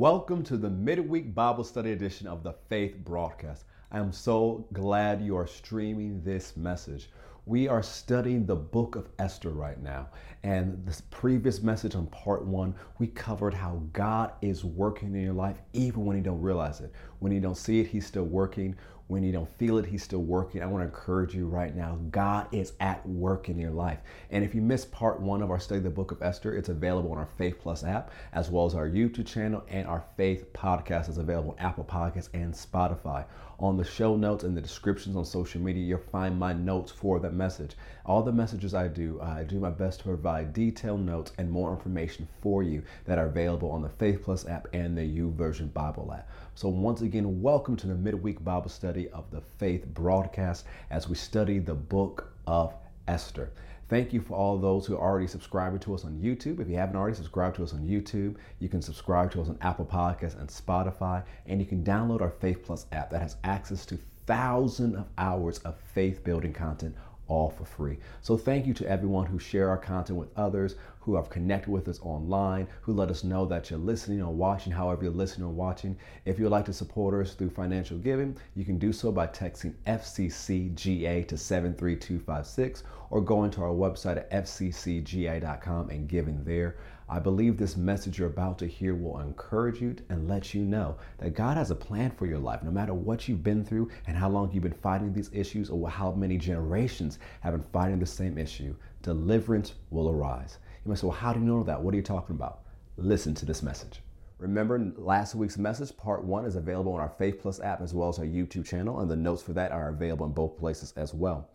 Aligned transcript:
Welcome 0.00 0.42
to 0.44 0.56
the 0.56 0.70
midweek 0.70 1.34
Bible 1.34 1.62
study 1.62 1.92
edition 1.92 2.26
of 2.26 2.42
the 2.42 2.54
Faith 2.70 2.96
Broadcast. 3.04 3.66
I 3.92 3.98
am 3.98 4.12
so 4.12 4.66
glad 4.72 5.20
you 5.20 5.36
are 5.36 5.46
streaming 5.46 6.22
this 6.24 6.56
message. 6.56 7.10
We 7.44 7.68
are 7.68 7.82
studying 7.82 8.46
the 8.46 8.56
book 8.56 8.96
of 8.96 9.10
Esther 9.18 9.50
right 9.50 9.78
now. 9.82 10.08
And 10.42 10.82
this 10.86 11.02
previous 11.10 11.60
message 11.60 11.96
on 11.96 12.06
part 12.06 12.46
one, 12.46 12.74
we 12.98 13.08
covered 13.08 13.52
how 13.52 13.82
God 13.92 14.32
is 14.40 14.64
working 14.64 15.14
in 15.14 15.20
your 15.20 15.34
life 15.34 15.58
even 15.74 16.06
when 16.06 16.16
you 16.16 16.22
don't 16.22 16.40
realize 16.40 16.80
it. 16.80 16.94
When 17.18 17.30
you 17.30 17.40
don't 17.40 17.54
see 17.54 17.80
it, 17.80 17.86
He's 17.86 18.06
still 18.06 18.24
working. 18.24 18.76
When 19.10 19.24
you 19.24 19.32
don't 19.32 19.52
feel 19.58 19.78
it, 19.78 19.86
He's 19.86 20.04
still 20.04 20.22
working. 20.22 20.62
I 20.62 20.66
want 20.66 20.82
to 20.82 20.86
encourage 20.86 21.34
you 21.34 21.48
right 21.48 21.74
now 21.74 21.98
God 22.12 22.46
is 22.54 22.74
at 22.78 23.04
work 23.08 23.48
in 23.48 23.58
your 23.58 23.72
life. 23.72 23.98
And 24.30 24.44
if 24.44 24.54
you 24.54 24.62
missed 24.62 24.92
part 24.92 25.20
one 25.20 25.42
of 25.42 25.50
our 25.50 25.58
study 25.58 25.78
of 25.78 25.82
the 25.82 25.90
book 25.90 26.12
of 26.12 26.22
Esther, 26.22 26.54
it's 26.54 26.68
available 26.68 27.10
on 27.10 27.18
our 27.18 27.28
Faith 27.36 27.58
Plus 27.60 27.82
app, 27.82 28.12
as 28.32 28.50
well 28.50 28.66
as 28.66 28.76
our 28.76 28.88
YouTube 28.88 29.26
channel 29.26 29.64
and 29.66 29.88
our 29.88 30.04
Faith 30.16 30.52
podcast 30.52 31.08
is 31.08 31.18
available 31.18 31.56
on 31.58 31.58
Apple 31.58 31.82
Podcasts 31.82 32.28
and 32.34 32.54
Spotify. 32.54 33.24
On 33.58 33.76
the 33.76 33.84
show 33.84 34.16
notes 34.16 34.44
and 34.44 34.56
the 34.56 34.60
descriptions 34.60 35.16
on 35.16 35.24
social 35.24 35.60
media, 35.60 35.84
you'll 35.84 35.98
find 35.98 36.38
my 36.38 36.52
notes 36.52 36.92
for 36.92 37.18
that 37.18 37.34
message. 37.34 37.76
All 38.06 38.22
the 38.22 38.32
messages 38.32 38.74
I 38.74 38.86
do, 38.86 39.20
I 39.20 39.42
do 39.42 39.58
my 39.58 39.70
best 39.70 39.98
to 39.98 40.04
provide 40.04 40.52
detailed 40.52 41.00
notes 41.00 41.32
and 41.36 41.50
more 41.50 41.72
information 41.72 42.28
for 42.40 42.62
you 42.62 42.84
that 43.06 43.18
are 43.18 43.26
available 43.26 43.72
on 43.72 43.82
the 43.82 43.88
Faith 43.88 44.22
Plus 44.22 44.46
app 44.46 44.68
and 44.72 44.96
the 44.96 45.02
YouVersion 45.02 45.72
Bible 45.74 46.12
app. 46.16 46.30
So, 46.60 46.68
once 46.68 47.00
again, 47.00 47.40
welcome 47.40 47.74
to 47.76 47.86
the 47.86 47.94
midweek 47.94 48.44
Bible 48.44 48.68
study 48.68 49.08
of 49.12 49.30
the 49.30 49.40
Faith 49.40 49.86
broadcast 49.94 50.66
as 50.90 51.08
we 51.08 51.14
study 51.14 51.58
the 51.58 51.74
book 51.74 52.34
of 52.46 52.74
Esther. 53.08 53.48
Thank 53.88 54.12
you 54.12 54.20
for 54.20 54.34
all 54.34 54.58
those 54.58 54.84
who 54.84 54.94
are 54.94 55.00
already 55.00 55.26
subscribing 55.26 55.80
to 55.80 55.94
us 55.94 56.04
on 56.04 56.20
YouTube. 56.20 56.60
If 56.60 56.68
you 56.68 56.76
haven't 56.76 56.96
already 56.96 57.16
subscribed 57.16 57.56
to 57.56 57.62
us 57.62 57.72
on 57.72 57.88
YouTube, 57.88 58.36
you 58.58 58.68
can 58.68 58.82
subscribe 58.82 59.30
to 59.30 59.40
us 59.40 59.48
on 59.48 59.56
Apple 59.62 59.86
Podcasts 59.86 60.38
and 60.38 60.50
Spotify, 60.50 61.24
and 61.46 61.60
you 61.60 61.66
can 61.66 61.82
download 61.82 62.20
our 62.20 62.28
Faith 62.28 62.62
Plus 62.62 62.84
app 62.92 63.08
that 63.08 63.22
has 63.22 63.36
access 63.42 63.86
to 63.86 63.98
thousands 64.26 64.96
of 64.96 65.06
hours 65.16 65.60
of 65.60 65.78
faith 65.94 66.22
building 66.22 66.52
content 66.52 66.94
all 67.30 67.48
for 67.48 67.64
free. 67.64 67.96
So 68.20 68.36
thank 68.36 68.66
you 68.66 68.74
to 68.74 68.88
everyone 68.88 69.26
who 69.26 69.38
share 69.38 69.68
our 69.68 69.78
content 69.78 70.18
with 70.18 70.36
others, 70.36 70.74
who 70.98 71.14
have 71.14 71.30
connected 71.30 71.70
with 71.70 71.88
us 71.88 72.00
online, 72.02 72.66
who 72.82 72.92
let 72.92 73.10
us 73.10 73.24
know 73.24 73.46
that 73.46 73.70
you're 73.70 73.78
listening 73.78 74.20
or 74.20 74.34
watching, 74.34 74.72
however 74.72 75.04
you're 75.04 75.12
listening 75.12 75.46
or 75.46 75.52
watching. 75.52 75.96
If 76.24 76.38
you'd 76.38 76.50
like 76.50 76.66
to 76.66 76.72
support 76.72 77.14
us 77.14 77.34
through 77.34 77.50
financial 77.50 77.98
giving, 77.98 78.36
you 78.54 78.64
can 78.64 78.78
do 78.78 78.92
so 78.92 79.12
by 79.12 79.28
texting 79.28 79.74
FCCGA 79.86 81.26
to 81.28 81.38
73256 81.38 82.82
or 83.10 83.20
going 83.20 83.50
to 83.52 83.62
our 83.62 83.70
website 83.70 84.18
at 84.18 84.30
fccga.com 84.30 85.90
and 85.90 86.08
giving 86.08 86.44
there. 86.44 86.76
I 87.12 87.18
believe 87.18 87.56
this 87.56 87.76
message 87.76 88.20
you're 88.20 88.28
about 88.28 88.56
to 88.60 88.68
hear 88.68 88.94
will 88.94 89.18
encourage 89.18 89.80
you 89.80 89.96
and 90.10 90.28
let 90.28 90.54
you 90.54 90.60
know 90.60 90.96
that 91.18 91.34
God 91.34 91.56
has 91.56 91.72
a 91.72 91.74
plan 91.74 92.12
for 92.12 92.24
your 92.24 92.38
life, 92.38 92.62
no 92.62 92.70
matter 92.70 92.94
what 92.94 93.26
you've 93.26 93.42
been 93.42 93.64
through 93.64 93.90
and 94.06 94.16
how 94.16 94.28
long 94.28 94.52
you've 94.52 94.62
been 94.62 94.72
fighting 94.72 95.12
these 95.12 95.28
issues 95.32 95.70
or 95.70 95.90
how 95.90 96.12
many 96.12 96.38
generations 96.38 97.18
have 97.40 97.52
been 97.52 97.68
fighting 97.72 97.98
the 97.98 98.06
same 98.06 98.38
issue. 98.38 98.76
Deliverance 99.02 99.74
will 99.90 100.08
arise. 100.08 100.58
You 100.84 100.90
might 100.90 100.98
say, 100.98 101.08
Well, 101.08 101.16
how 101.16 101.32
do 101.32 101.40
you 101.40 101.46
know 101.46 101.64
that? 101.64 101.82
What 101.82 101.94
are 101.94 101.96
you 101.96 102.02
talking 102.04 102.36
about? 102.36 102.60
Listen 102.96 103.34
to 103.34 103.44
this 103.44 103.60
message. 103.60 104.02
Remember, 104.38 104.78
last 104.96 105.34
week's 105.34 105.58
message, 105.58 105.96
part 105.96 106.22
one, 106.22 106.44
is 106.44 106.54
available 106.54 106.92
on 106.92 107.00
our 107.00 107.12
Faith 107.18 107.40
Plus 107.42 107.58
app 107.58 107.80
as 107.80 107.92
well 107.92 108.08
as 108.08 108.20
our 108.20 108.24
YouTube 108.24 108.64
channel, 108.64 109.00
and 109.00 109.10
the 109.10 109.16
notes 109.16 109.42
for 109.42 109.52
that 109.54 109.72
are 109.72 109.88
available 109.88 110.26
in 110.26 110.32
both 110.32 110.56
places 110.56 110.94
as 110.96 111.12
well. 111.12 111.48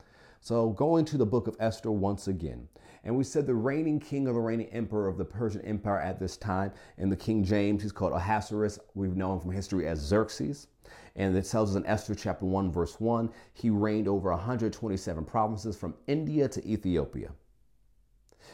So, 0.45 0.69
going 0.69 1.05
to 1.05 1.17
the 1.17 1.25
book 1.25 1.47
of 1.47 1.55
Esther 1.59 1.89
once 1.89 2.27
again. 2.27 2.67
And 3.03 3.17
we 3.17 3.23
said 3.23 3.47
the 3.47 3.55
reigning 3.55 3.99
king 3.99 4.27
or 4.27 4.33
the 4.33 4.39
reigning 4.39 4.67
emperor 4.67 5.07
of 5.07 5.17
the 5.17 5.25
Persian 5.25 5.61
Empire 5.61 5.99
at 5.99 6.19
this 6.19 6.37
time, 6.37 6.71
in 6.99 7.09
the 7.09 7.15
King 7.15 7.43
James, 7.43 7.81
he's 7.81 7.91
called 7.91 8.13
Ahasuerus. 8.13 8.77
We've 8.93 9.15
known 9.15 9.39
from 9.39 9.49
history 9.49 9.87
as 9.87 9.97
Xerxes. 9.97 10.67
And 11.15 11.35
it 11.35 11.45
tells 11.45 11.71
us 11.71 11.77
in 11.77 11.85
Esther 11.87 12.13
chapter 12.13 12.45
1, 12.45 12.71
verse 12.71 12.99
1, 12.99 13.31
he 13.53 13.71
reigned 13.71 14.07
over 14.07 14.29
127 14.29 15.25
provinces 15.25 15.75
from 15.75 15.95
India 16.05 16.47
to 16.47 16.63
Ethiopia. 16.63 17.31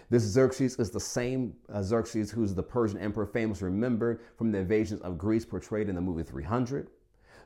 This 0.09 0.23
Xerxes 0.23 0.79
is 0.79 0.91
the 0.91 0.99
same 1.01 1.57
uh, 1.67 1.83
Xerxes 1.83 2.31
who's 2.31 2.55
the 2.55 2.63
Persian 2.63 2.99
emperor 2.99 3.25
famously 3.25 3.65
remembered 3.65 4.21
from 4.37 4.53
the 4.53 4.59
invasions 4.59 5.01
of 5.01 5.17
Greece 5.17 5.43
portrayed 5.43 5.89
in 5.89 5.95
the 5.95 6.01
movie 6.01 6.23
300. 6.23 6.87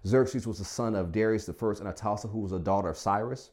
Xerxes 0.06 0.46
was 0.46 0.60
the 0.60 0.66
son 0.66 0.94
of 0.94 1.12
Darius 1.12 1.50
I 1.50 1.52
and 1.52 1.88
Atossa, 1.88 2.30
who 2.30 2.42
was 2.42 2.52
a 2.52 2.60
daughter 2.60 2.90
of 2.90 2.98
Cyrus. 2.98 3.50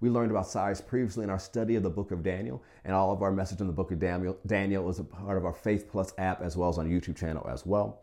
We 0.00 0.08
learned 0.08 0.30
about 0.30 0.46
Cyrus 0.46 0.80
previously 0.80 1.24
in 1.24 1.30
our 1.30 1.38
study 1.38 1.76
of 1.76 1.82
the 1.82 1.90
book 1.90 2.10
of 2.10 2.22
Daniel, 2.22 2.62
and 2.86 2.94
all 2.94 3.12
of 3.12 3.20
our 3.20 3.30
message 3.30 3.60
in 3.60 3.66
the 3.66 3.72
book 3.72 3.92
of 3.92 3.98
Daniel, 3.98 4.38
Daniel 4.46 4.88
is 4.88 4.98
a 4.98 5.04
part 5.04 5.36
of 5.36 5.44
our 5.44 5.52
Faith 5.52 5.90
Plus 5.90 6.14
app 6.16 6.40
as 6.40 6.56
well 6.56 6.70
as 6.70 6.78
on 6.78 6.88
YouTube 6.88 7.16
channel 7.16 7.46
as 7.46 7.66
well. 7.66 8.00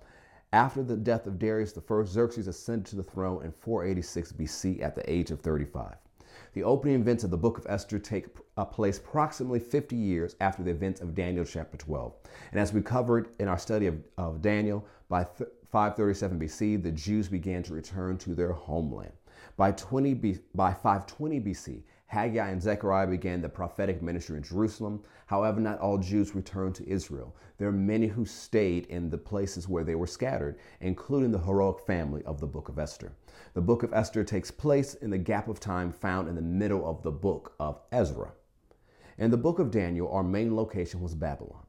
After 0.54 0.84
the 0.84 0.96
death 0.96 1.26
of 1.26 1.40
Darius 1.40 1.76
I, 1.76 2.04
Xerxes 2.04 2.48
ascended 2.48 2.86
to 2.88 2.98
the 2.98 3.04
throne 3.04 3.44
in 3.44 3.52
486 3.52 4.32
BC 4.34 4.84
at 4.84 4.94
the 4.94 5.12
age 5.12 5.32
of 5.32 5.42
35. 5.42 5.96
The 6.54 6.64
opening 6.64 7.02
events 7.02 7.24
of 7.24 7.32
the 7.32 7.38
book 7.38 7.58
of 7.58 7.66
Esther 7.68 7.98
take 7.98 8.28
uh, 8.58 8.66
place 8.66 9.00
approximately 9.00 9.60
50 9.60 9.96
years 9.96 10.36
after 10.40 10.62
the 10.62 10.72
events 10.72 11.02
of 11.02 11.16
Daniel 11.16 11.46
chapter 11.46 11.78
12. 11.78 12.14
And 12.52 12.62
as 12.62 12.74
we 12.74 12.82
covered 12.82 13.30
in 13.40 13.48
our 13.48 13.58
study 13.58 13.88
of, 13.88 13.98
of 14.20 14.44
Daniel, 14.44 14.86
by 15.10 15.24
th- 15.24 15.50
537 15.72 16.40
BC, 16.40 16.84
the 16.84 16.92
Jews 16.92 17.28
began 17.28 17.64
to 17.64 17.74
return 17.74 18.20
to 18.20 18.36
their 18.36 18.54
homeland. 18.54 19.12
By, 19.58 19.72
20 19.72 20.14
B, 20.14 20.38
by 20.54 20.72
520 20.72 21.42
BC, 21.42 21.82
Haggai 22.06 22.52
and 22.52 22.62
Zechariah 22.62 23.08
began 23.08 23.42
the 23.42 23.50
prophetic 23.50 24.04
ministry 24.04 24.38
in 24.38 24.44
Jerusalem. 24.44 25.02
However, 25.26 25.60
not 25.60 25.80
all 25.80 25.98
Jews 25.98 26.36
returned 26.36 26.76
to 26.76 26.88
Israel. 26.88 27.36
There 27.58 27.68
are 27.68 27.72
many 27.72 28.06
who 28.06 28.24
stayed 28.24 28.86
in 28.86 29.10
the 29.10 29.18
places 29.18 29.68
where 29.68 29.84
they 29.84 29.96
were 29.96 30.06
scattered, 30.06 30.60
including 30.80 31.32
the 31.32 31.40
heroic 31.40 31.80
family 31.80 32.24
of 32.24 32.40
the 32.40 32.46
book 32.46 32.70
of 32.70 32.78
Esther. 32.78 33.14
The 33.56 33.62
book 33.62 33.82
of 33.82 33.94
Esther 33.94 34.24
takes 34.24 34.52
place 34.52 34.94
in 34.94 35.10
the 35.10 35.18
gap 35.18 35.48
of 35.48 35.60
time 35.60 35.92
found 35.92 36.30
in 36.30 36.36
the 36.36 36.42
middle 36.42 36.88
of 36.88 37.02
the 37.02 37.12
book 37.12 37.56
of 37.60 37.82
Ezra. 37.92 38.34
In 39.18 39.32
the 39.32 39.38
book 39.38 39.58
of 39.58 39.72
Daniel, 39.72 40.12
our 40.12 40.24
main 40.24 40.56
location 40.56 41.02
was 41.02 41.16
Babylon. 41.16 41.66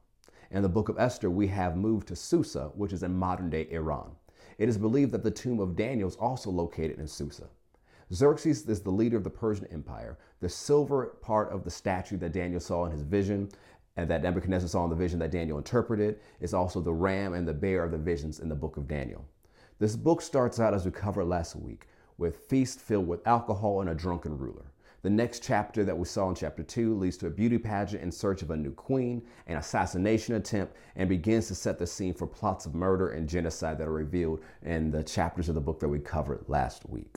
In 0.51 0.61
the 0.61 0.69
book 0.69 0.89
of 0.89 0.99
Esther, 0.99 1.31
we 1.31 1.47
have 1.47 1.75
moved 1.75 2.07
to 2.09 2.15
Susa, 2.15 2.71
which 2.75 2.93
is 2.93 3.01
in 3.01 3.15
modern 3.15 3.49
day 3.49 3.67
Iran. 3.71 4.11
It 4.59 4.69
is 4.69 4.77
believed 4.77 5.11
that 5.13 5.23
the 5.23 5.31
tomb 5.31 5.59
of 5.59 5.75
Daniel 5.75 6.07
is 6.07 6.15
also 6.17 6.51
located 6.51 6.99
in 6.99 7.07
Susa. 7.07 7.49
Xerxes 8.11 8.67
is 8.67 8.81
the 8.81 8.89
leader 8.89 9.17
of 9.17 9.23
the 9.23 9.29
Persian 9.29 9.67
Empire. 9.67 10.17
The 10.39 10.49
silver 10.49 11.17
part 11.21 11.51
of 11.51 11.63
the 11.63 11.69
statue 11.69 12.17
that 12.17 12.33
Daniel 12.33 12.59
saw 12.59 12.85
in 12.85 12.91
his 12.91 13.03
vision 13.03 13.49
and 13.97 14.09
that 14.09 14.23
Nebuchadnezzar 14.23 14.67
saw 14.67 14.83
in 14.85 14.89
the 14.89 14.95
vision 14.95 15.19
that 15.19 15.29
Daniel 15.29 15.59
interpreted 15.59 16.19
is 16.39 16.55
also 16.55 16.81
the 16.81 16.93
ram 16.93 17.33
and 17.33 17.47
the 17.47 17.53
bear 17.53 17.83
of 17.83 17.91
the 17.91 17.97
visions 17.99 18.39
in 18.39 18.49
the 18.49 18.55
book 18.55 18.77
of 18.77 18.87
Daniel. 18.87 19.25
This 19.77 19.95
book 19.95 20.23
starts 20.23 20.59
out 20.59 20.73
as 20.73 20.85
we 20.85 20.91
covered 20.91 21.25
last 21.25 21.55
week 21.55 21.87
with 22.17 22.37
feast 22.47 22.79
filled 22.79 23.07
with 23.07 23.25
alcohol 23.27 23.81
and 23.81 23.91
a 23.91 23.95
drunken 23.95 24.37
ruler. 24.37 24.71
The 25.03 25.09
next 25.09 25.43
chapter 25.43 25.85
that 25.85 25.97
we 25.97 26.05
saw 26.05 26.29
in 26.29 26.35
chapter 26.35 26.63
2 26.63 26.97
leads 26.97 27.15
to 27.17 27.27
a 27.27 27.29
beauty 27.29 27.57
pageant 27.57 28.03
in 28.03 28.11
search 28.11 28.41
of 28.41 28.49
a 28.49 28.57
new 28.57 28.71
queen, 28.71 29.21
an 29.47 29.57
assassination 29.57 30.35
attempt, 30.35 30.75
and 30.95 31.07
begins 31.07 31.47
to 31.47 31.55
set 31.55 31.77
the 31.77 31.87
scene 31.87 32.13
for 32.13 32.27
plots 32.27 32.65
of 32.65 32.73
murder 32.73 33.11
and 33.11 33.29
genocide 33.29 33.77
that 33.77 33.87
are 33.87 33.93
revealed 33.93 34.41
in 34.63 34.89
the 34.89 35.03
chapters 35.03 35.47
of 35.47 35.55
the 35.55 35.61
book 35.61 35.79
that 35.79 35.87
we 35.87 35.99
covered 35.99 36.43
last 36.47 36.89
week. 36.89 37.15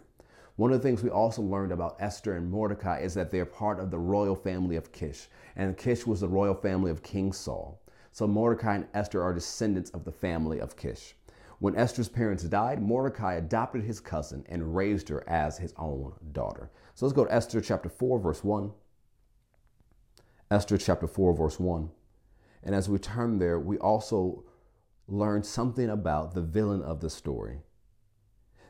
One 0.57 0.71
of 0.71 0.83
the 0.83 0.87
things 0.87 1.03
we 1.03 1.09
also 1.09 1.41
learned 1.41 1.73
about 1.73 1.97
Esther 1.99 2.37
and 2.37 2.51
Mordecai 2.51 3.01
is 3.01 3.15
that 3.15 3.31
they're 3.31 3.47
part 3.47 3.81
of 3.81 3.91
the 3.91 3.99
royal 3.99 4.37
family 4.37 4.77
of 4.77 4.93
Kish, 4.93 5.29
and 5.57 5.77
Kish 5.77 6.07
was 6.07 6.21
the 6.21 6.29
royal 6.29 6.55
family 6.55 6.91
of 6.91 7.03
King 7.03 7.33
Saul. 7.33 7.81
So 8.13 8.27
Mordecai 8.27 8.75
and 8.75 8.87
Esther 8.93 9.23
are 9.23 9.33
descendants 9.33 9.91
of 9.91 10.05
the 10.05 10.12
family 10.12 10.61
of 10.61 10.77
Kish. 10.77 11.15
When 11.59 11.77
Esther's 11.77 12.09
parents 12.09 12.43
died, 12.43 12.83
Mordecai 12.83 13.35
adopted 13.35 13.85
his 13.85 14.00
cousin 14.00 14.44
and 14.49 14.76
raised 14.76 15.09
her 15.09 15.26
as 15.26 15.56
his 15.56 15.73
own 15.79 16.12
daughter. 16.32 16.71
So 16.94 17.06
let's 17.06 17.17
go 17.17 17.25
to 17.25 17.32
Esther 17.32 17.61
chapter 17.62 17.88
4, 17.88 18.19
verse 18.19 18.44
1. 18.44 18.73
Esther 20.50 20.76
chapter 20.76 21.06
4, 21.06 21.35
verse 21.35 21.59
1. 21.59 21.88
And 22.62 22.75
as 22.75 22.91
we 22.91 22.99
turn 22.99 23.38
there, 23.38 23.59
we 23.59 23.79
also 23.79 24.44
learn 25.09 25.44
something 25.44 25.88
about 25.88 26.35
the 26.35 26.43
villain 26.43 26.82
of 26.82 27.00
the 27.00 27.09
story. 27.09 27.61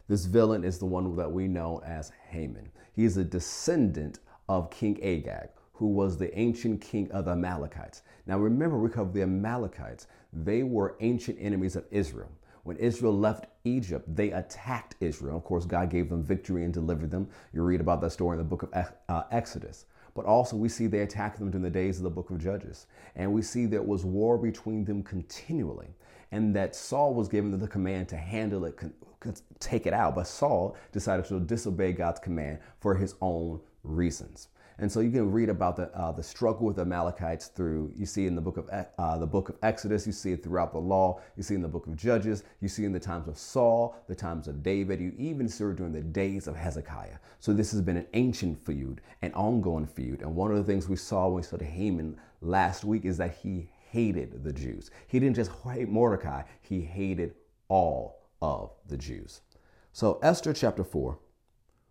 This 0.08 0.24
villain 0.24 0.64
is 0.64 0.78
the 0.78 0.86
one 0.86 1.14
that 1.16 1.30
we 1.30 1.48
know 1.48 1.80
as 1.86 2.12
Haman. 2.28 2.70
He 2.92 3.04
is 3.04 3.16
a 3.16 3.24
descendant 3.24 4.18
of 4.48 4.70
King 4.70 5.02
Agag, 5.02 5.48
who 5.72 5.86
was 5.86 6.16
the 6.16 6.36
ancient 6.38 6.80
king 6.80 7.10
of 7.12 7.24
the 7.24 7.32
Amalekites. 7.32 8.02
Now 8.26 8.38
remember, 8.38 8.78
we 8.78 8.88
covered 8.88 9.14
the 9.14 9.22
Amalekites. 9.22 10.06
They 10.32 10.62
were 10.62 10.96
ancient 11.00 11.38
enemies 11.40 11.76
of 11.76 11.86
Israel. 11.90 12.30
When 12.64 12.76
Israel 12.76 13.16
left 13.16 13.46
Egypt, 13.64 14.14
they 14.14 14.30
attacked 14.30 14.96
Israel. 15.00 15.36
Of 15.36 15.44
course, 15.44 15.64
God 15.64 15.90
gave 15.90 16.08
them 16.08 16.22
victory 16.22 16.64
and 16.64 16.72
delivered 16.72 17.10
them. 17.10 17.28
You 17.52 17.62
read 17.62 17.80
about 17.80 18.00
that 18.02 18.10
story 18.10 18.34
in 18.34 18.38
the 18.38 18.48
book 18.48 18.62
of 18.62 18.92
uh, 19.08 19.22
Exodus. 19.32 19.86
But 20.14 20.26
also, 20.26 20.56
we 20.56 20.68
see 20.68 20.86
they 20.86 21.00
attacked 21.00 21.38
them 21.38 21.50
during 21.50 21.64
the 21.64 21.70
days 21.70 21.96
of 21.96 22.04
the 22.04 22.10
book 22.10 22.30
of 22.30 22.38
Judges. 22.38 22.86
And 23.16 23.32
we 23.32 23.42
see 23.42 23.66
there 23.66 23.82
was 23.82 24.04
war 24.04 24.38
between 24.38 24.84
them 24.84 25.02
continually. 25.02 25.88
And 26.30 26.54
that 26.54 26.76
Saul 26.76 27.14
was 27.14 27.28
given 27.28 27.58
the 27.58 27.66
command 27.66 28.08
to 28.10 28.16
handle 28.16 28.64
it 28.64 28.76
take 29.58 29.86
it 29.86 29.92
out. 29.92 30.14
But 30.14 30.26
Saul 30.26 30.76
decided 30.92 31.26
to 31.26 31.40
disobey 31.40 31.92
God's 31.92 32.20
command 32.20 32.58
for 32.80 32.94
his 32.94 33.14
own 33.20 33.60
reasons. 33.82 34.48
And 34.78 34.90
so 34.90 35.00
you 35.00 35.10
can 35.10 35.30
read 35.30 35.48
about 35.48 35.76
the, 35.76 35.94
uh, 35.96 36.12
the 36.12 36.22
struggle 36.22 36.66
with 36.66 36.76
the 36.76 36.82
Amalekites 36.82 37.48
through, 37.48 37.92
you 37.96 38.06
see 38.06 38.26
in 38.26 38.34
the 38.34 38.40
book 38.40 38.56
of 38.56 38.68
uh, 38.98 39.18
the 39.18 39.26
book 39.26 39.50
of 39.50 39.56
Exodus, 39.62 40.06
you 40.06 40.12
see 40.12 40.32
it 40.32 40.42
throughout 40.42 40.72
the 40.72 40.78
law, 40.78 41.20
you 41.36 41.42
see 41.42 41.54
in 41.54 41.62
the 41.62 41.68
book 41.68 41.86
of 41.86 41.94
Judges, 41.94 42.42
you 42.60 42.68
see 42.68 42.84
in 42.84 42.92
the 42.92 42.98
times 42.98 43.28
of 43.28 43.36
Saul, 43.36 43.96
the 44.08 44.14
times 44.14 44.48
of 44.48 44.62
David, 44.62 45.00
you 45.00 45.12
even 45.18 45.48
see 45.48 45.64
it 45.64 45.76
during 45.76 45.92
the 45.92 46.00
days 46.00 46.46
of 46.46 46.56
Hezekiah. 46.56 47.18
So 47.38 47.52
this 47.52 47.70
has 47.72 47.80
been 47.80 47.96
an 47.96 48.06
ancient 48.14 48.64
feud, 48.64 49.02
an 49.20 49.32
ongoing 49.34 49.86
feud. 49.86 50.22
And 50.22 50.34
one 50.34 50.50
of 50.50 50.56
the 50.56 50.64
things 50.64 50.88
we 50.88 50.96
saw 50.96 51.26
when 51.26 51.36
we 51.36 51.42
studied 51.42 51.66
Haman 51.66 52.16
last 52.40 52.82
week 52.82 53.04
is 53.04 53.16
that 53.18 53.36
he 53.36 53.68
hated 53.90 54.42
the 54.42 54.52
Jews. 54.52 54.90
He 55.06 55.20
didn't 55.20 55.36
just 55.36 55.50
hate 55.62 55.88
Mordecai, 55.88 56.42
he 56.62 56.80
hated 56.80 57.34
all 57.68 58.21
of 58.42 58.72
the 58.86 58.98
Jews. 58.98 59.40
So 59.92 60.18
Esther 60.22 60.52
chapter 60.52 60.84
4, 60.84 61.18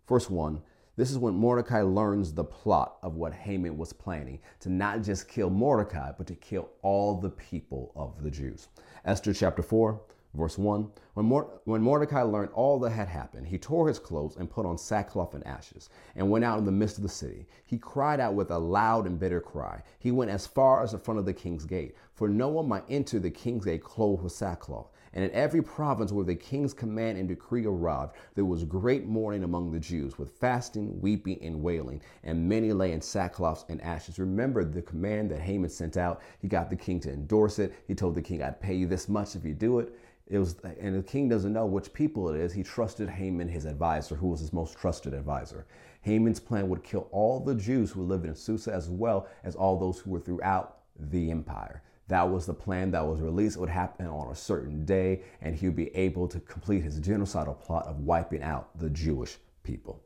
verse 0.08 0.30
1 0.30 0.62
this 0.98 1.10
is 1.10 1.18
when 1.18 1.34
Mordecai 1.34 1.82
learns 1.82 2.34
the 2.34 2.44
plot 2.44 2.98
of 3.02 3.16
what 3.16 3.34
Haman 3.34 3.78
was 3.78 3.94
planning 3.94 4.40
to 4.60 4.70
not 4.70 5.02
just 5.02 5.30
kill 5.30 5.50
Mordecai, 5.50 6.12
but 6.18 6.28
to 6.28 6.36
kill 6.36 6.70
all 6.82 7.16
the 7.16 7.30
people 7.30 7.94
of 7.96 8.22
the 8.22 8.30
Jews. 8.30 8.68
Esther 9.06 9.34
chapter 9.34 9.64
4, 9.64 10.02
verse 10.34 10.58
1. 10.58 10.90
When, 11.14 11.26
Mor- 11.26 11.60
when 11.66 11.82
Mordecai 11.82 12.22
learned 12.22 12.52
all 12.54 12.80
that 12.80 12.92
had 12.92 13.08
happened, 13.08 13.48
he 13.48 13.58
tore 13.58 13.88
his 13.88 14.00
clothes 14.00 14.38
and 14.38 14.50
put 14.50 14.66
on 14.66 14.78
sackcloth 14.78 15.34
and 15.34 15.46
ashes 15.46 15.90
and 16.16 16.30
went 16.30 16.46
out 16.46 16.60
in 16.60 16.66
the 16.66 16.72
midst 16.72 16.98
of 16.98 17.04
the 17.04 17.10
city. 17.10 17.48
He 17.66 17.78
cried 17.78 18.20
out 18.20 18.34
with 18.34 18.52
a 18.52 18.58
loud 18.58 19.08
and 19.08 19.20
bitter 19.20 19.42
cry. 19.42 19.84
He 20.00 20.12
went 20.12 20.32
as 20.32 20.48
far 20.48 20.84
as 20.84 20.94
the 20.94 21.00
front 21.00 21.20
of 21.20 21.26
the 21.26 21.34
king's 21.34 21.66
gate, 21.66 21.96
for 22.14 22.28
no 22.28 22.48
one 22.48 22.68
might 22.68 22.86
enter 22.90 23.20
the 23.20 23.30
king's 23.30 23.66
gate 23.66 23.84
clothed 23.84 24.24
with 24.24 24.32
sackcloth. 24.34 24.90
And 25.14 25.26
in 25.26 25.32
every 25.32 25.62
province 25.62 26.14
where 26.14 26.24
the 26.24 26.36
king's 26.36 26.74
command 26.74 27.18
and 27.18 27.28
decree 27.28 27.66
arrived, 27.66 28.16
there 28.36 28.46
was 28.46 28.64
great 28.64 29.06
mourning 29.06 29.44
among 29.44 29.72
the 29.72 29.80
Jews, 29.80 30.18
with 30.18 30.30
fasting, 30.30 31.02
weeping, 31.02 31.40
and 31.42 31.62
wailing, 31.62 32.02
and 32.24 32.48
many 32.48 32.72
lay 32.72 32.94
in 32.94 33.02
sackcloths 33.02 33.66
and 33.68 33.82
ashes. 33.82 34.20
Remember 34.20 34.64
the 34.64 34.82
command 34.82 35.30
that 35.32 35.42
Haman 35.42 35.70
sent 35.70 35.98
out. 35.98 36.22
He 36.40 36.48
got 36.48 36.70
the 36.70 36.78
king 36.78 37.02
to 37.02 37.12
endorse 37.12 37.60
it. 37.60 37.74
He 37.88 37.96
told 37.96 38.16
the 38.16 38.22
king, 38.22 38.42
I'd 38.42 38.62
pay 38.62 38.74
you 38.74 38.88
this 38.88 39.10
much 39.10 39.36
if 39.36 39.44
you 39.44 39.54
do 39.54 39.80
it. 39.80 39.94
It 40.28 40.38
was, 40.38 40.56
and 40.80 40.96
the 40.96 41.04
king 41.04 41.28
doesn't 41.28 41.52
know 41.52 41.66
which 41.66 41.94
people 41.94 42.30
it 42.30 42.40
is. 42.40 42.54
He 42.54 42.64
trusted 42.64 43.10
Haman, 43.10 43.50
his 43.50 43.66
advisor, 43.66 44.16
who 44.16 44.28
was 44.28 44.40
his 44.40 44.54
most 44.54 44.78
trusted 44.78 45.14
advisor. 45.14 45.66
Haman's 46.02 46.40
plan 46.40 46.70
would 46.70 46.84
kill 46.84 47.08
all 47.12 47.40
the 47.40 47.56
Jews 47.56 47.92
who 47.92 48.04
lived 48.04 48.26
in 48.26 48.36
Susa 48.36 48.74
as 48.74 48.90
well 48.90 49.28
as 49.44 49.56
all 49.56 49.78
those 49.78 50.00
who 50.00 50.12
were 50.12 50.20
throughout 50.20 50.80
the 50.98 51.32
empire. 51.32 51.84
That 52.08 52.30
was 52.30 52.46
the 52.46 52.54
plan 52.54 52.92
that 52.92 53.06
was 53.06 53.22
released. 53.22 53.56
It 53.56 53.60
would 53.60 53.70
happen 53.70 54.08
on 54.08 54.32
a 54.32 54.36
certain 54.36 54.86
day, 54.86 55.22
and 55.42 55.56
he 55.56 55.68
would 55.68 55.76
be 55.76 55.96
able 55.96 56.28
to 56.30 56.40
complete 56.42 56.84
his 56.84 57.00
genocidal 57.00 57.60
plot 57.60 57.86
of 57.86 58.00
wiping 58.02 58.44
out 58.44 58.78
the 58.78 58.90
Jewish 58.90 59.38
people. 59.64 60.04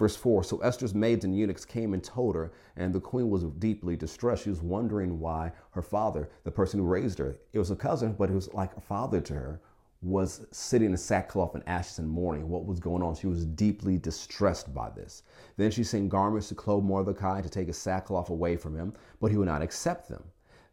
Verse 0.00 0.16
4 0.16 0.42
So 0.44 0.56
Esther's 0.60 0.94
maids 0.94 1.26
and 1.26 1.36
eunuchs 1.36 1.66
came 1.66 1.92
and 1.92 2.02
told 2.02 2.34
her, 2.34 2.52
and 2.74 2.94
the 2.94 3.00
queen 3.00 3.28
was 3.28 3.44
deeply 3.58 3.96
distressed. 3.96 4.44
She 4.44 4.48
was 4.48 4.62
wondering 4.62 5.20
why 5.20 5.52
her 5.72 5.82
father, 5.82 6.30
the 6.42 6.50
person 6.50 6.80
who 6.80 6.86
raised 6.86 7.18
her, 7.18 7.36
it 7.52 7.58
was 7.58 7.70
a 7.70 7.76
cousin, 7.76 8.14
but 8.14 8.30
it 8.30 8.34
was 8.34 8.50
like 8.54 8.74
a 8.78 8.80
father 8.80 9.20
to 9.20 9.34
her, 9.34 9.60
was 10.00 10.46
sitting 10.52 10.92
in 10.92 10.96
sackcloth 10.96 11.54
and 11.54 11.62
ashes 11.68 11.98
and 11.98 12.08
mourning. 12.08 12.48
What 12.48 12.64
was 12.64 12.80
going 12.80 13.02
on? 13.02 13.14
She 13.14 13.26
was 13.26 13.44
deeply 13.44 13.98
distressed 13.98 14.72
by 14.72 14.88
this. 14.88 15.22
Then 15.58 15.70
she 15.70 15.84
sent 15.84 16.08
garments 16.08 16.48
to 16.48 16.54
clothe 16.54 16.82
Mordecai 16.82 17.42
to 17.42 17.50
take 17.50 17.66
his 17.66 17.76
sackcloth 17.76 18.30
away 18.30 18.56
from 18.56 18.74
him, 18.74 18.94
but 19.20 19.30
he 19.30 19.36
would 19.36 19.48
not 19.48 19.60
accept 19.60 20.08
them. 20.08 20.24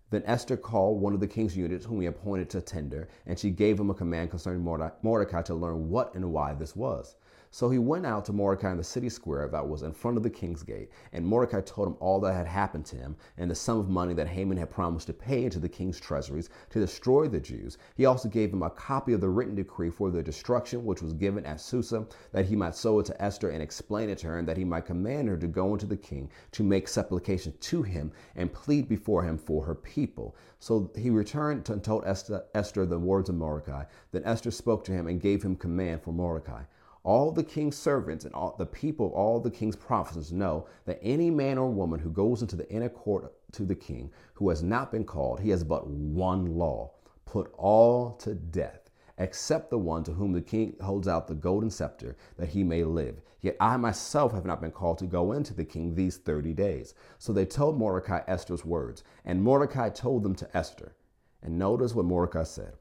Then 0.09 0.23
Esther 0.25 0.56
called 0.56 1.01
one 1.01 1.13
of 1.13 1.19
the 1.19 1.27
king's 1.27 1.57
eunuchs, 1.57 1.83
whom 1.83 2.00
he 2.00 2.07
appointed 2.07 2.50
to 2.51 2.62
tender, 2.62 3.09
and 3.25 3.38
she 3.38 3.50
gave 3.50 3.77
him 3.77 3.89
a 3.89 3.94
command 3.94 4.30
concerning 4.30 4.63
Mordecai 4.63 5.41
to 5.41 5.53
learn 5.53 5.89
what 5.89 6.15
and 6.15 6.31
why 6.31 6.53
this 6.53 6.77
was. 6.77 7.18
So 7.57 7.71
he 7.71 7.80
went 7.80 8.06
out 8.06 8.24
to 8.25 8.33
Mordecai 8.33 8.69
in 8.69 8.77
the 8.77 8.83
city 8.83 9.09
square 9.09 9.48
that 9.48 9.68
was 9.68 9.81
in 9.81 9.92
front 9.92 10.15
of 10.15 10.21
the 10.21 10.30
king's 10.30 10.62
gate, 10.62 10.92
and 11.12 11.25
Mordecai 11.25 11.62
told 11.62 11.88
him 11.88 11.98
all 12.00 12.19
that 12.19 12.36
had 12.36 12.45
happened 12.45 12.86
to 12.86 12.98
him 12.98 13.15
and 13.36 13.50
the 13.50 13.56
sum 13.56 13.80
of 13.80 13.89
money 13.89 14.13
that 14.13 14.27
Haman 14.27 14.59
had 14.59 14.69
promised 14.69 15.07
to 15.07 15.13
pay 15.13 15.44
into 15.44 15.57
the 15.57 15.68
king's 15.68 16.00
treasuries 16.00 16.51
to 16.69 16.80
destroy 16.80 17.27
the 17.27 17.39
Jews. 17.39 17.80
He 17.95 18.06
also 18.06 18.30
gave 18.30 18.54
him 18.54 18.62
a 18.62 18.69
copy 18.69 19.13
of 19.13 19.21
the 19.21 19.30
written 19.30 19.56
decree 19.56 19.89
for 19.89 20.12
their 20.12 20.21
destruction, 20.21 20.86
which 20.86 21.01
was 21.01 21.13
given 21.13 21.48
at 21.48 21.59
Susa, 21.59 22.06
that 22.31 22.45
he 22.45 22.56
might 22.56 22.75
show 22.75 23.00
it 23.00 23.07
to 23.07 23.19
Esther 23.19 23.50
and 23.50 23.63
explain 23.63 24.12
it 24.12 24.19
to 24.19 24.27
her, 24.27 24.38
and 24.38 24.48
that 24.48 24.57
he 24.57 24.63
might 24.63 24.86
command 24.86 25.27
her 25.27 25.38
to 25.38 25.48
go 25.48 25.74
into 25.74 25.88
the 25.88 25.98
king 25.98 26.30
to 26.51 26.63
make 26.63 26.88
supplication 26.88 27.56
to 27.59 27.81
him 27.81 28.12
and 28.36 28.54
plead 28.54 28.88
before 28.88 29.24
him 29.24 29.36
for 29.36 29.65
her 29.65 29.74
people. 29.74 30.36
So 30.59 30.92
he 30.95 31.09
returned 31.09 31.68
and 31.71 31.83
told 31.83 32.04
Esther, 32.06 32.44
Esther 32.54 32.86
the 32.86 33.00
words 33.00 33.30
of 33.30 33.36
Mordecai. 33.36 33.86
Then 34.12 34.21
Esther 34.25 34.51
spoke 34.51 34.83
to 34.83 34.92
him 34.92 35.07
and 35.07 35.19
gave 35.19 35.42
him 35.42 35.56
command 35.56 36.04
for 36.04 36.12
Mordecai. 36.12 36.62
All 37.07 37.31
the 37.31 37.42
king's 37.42 37.77
servants 37.77 38.25
and 38.25 38.36
all 38.36 38.54
the 38.57 38.65
people, 38.65 39.13
all 39.15 39.39
the 39.39 39.50
king's 39.50 39.77
prophets 39.77 40.33
know 40.33 40.68
that 40.83 41.00
any 41.01 41.30
man 41.30 41.57
or 41.57 41.69
woman 41.69 42.01
who 42.01 42.09
goes 42.09 42.42
into 42.42 42.57
the 42.57 42.69
inner 42.69 42.89
court 42.89 43.33
to 43.54 43.63
the 43.63 43.75
king 43.75 44.12
who 44.33 44.50
has 44.50 44.62
not 44.62 44.92
been 44.92 45.06
called, 45.06 45.39
he 45.39 45.51
has 45.51 45.63
but 45.63 45.88
one 45.88 46.57
law 46.57 46.92
put 47.24 47.50
all 47.57 48.12
to 48.18 48.36
death, 48.36 48.89
except 49.19 49.69
the 49.69 49.77
one 49.77 50.04
to 50.04 50.12
whom 50.12 50.33
the 50.33 50.42
king 50.42 50.75
holds 50.81 51.07
out 51.07 51.30
the 51.30 51.33
golden 51.33 51.69
scepter, 51.69 52.18
that 52.36 52.50
he 52.50 52.62
may 52.62 52.83
live. 52.83 53.21
Yet 53.39 53.56
I 53.62 53.77
myself 53.77 54.33
have 54.33 54.45
not 54.45 54.59
been 54.59 54.71
called 54.71 54.98
to 54.98 55.06
go 55.06 55.31
into 55.31 55.54
the 55.54 55.63
king 55.63 55.95
these 55.95 56.18
30 56.18 56.54
days. 56.56 56.94
So 57.19 57.31
they 57.31 57.45
told 57.45 57.77
Mordecai 57.77 58.19
Esther's 58.27 58.65
words, 58.65 59.06
and 59.24 59.42
Mordecai 59.42 59.92
told 59.92 60.24
them 60.24 60.36
to 60.36 60.57
Esther. 60.57 60.94
And 61.42 61.57
notice 61.57 61.95
what 61.95 62.04
Mordecai 62.04 62.44
said. 62.44 62.74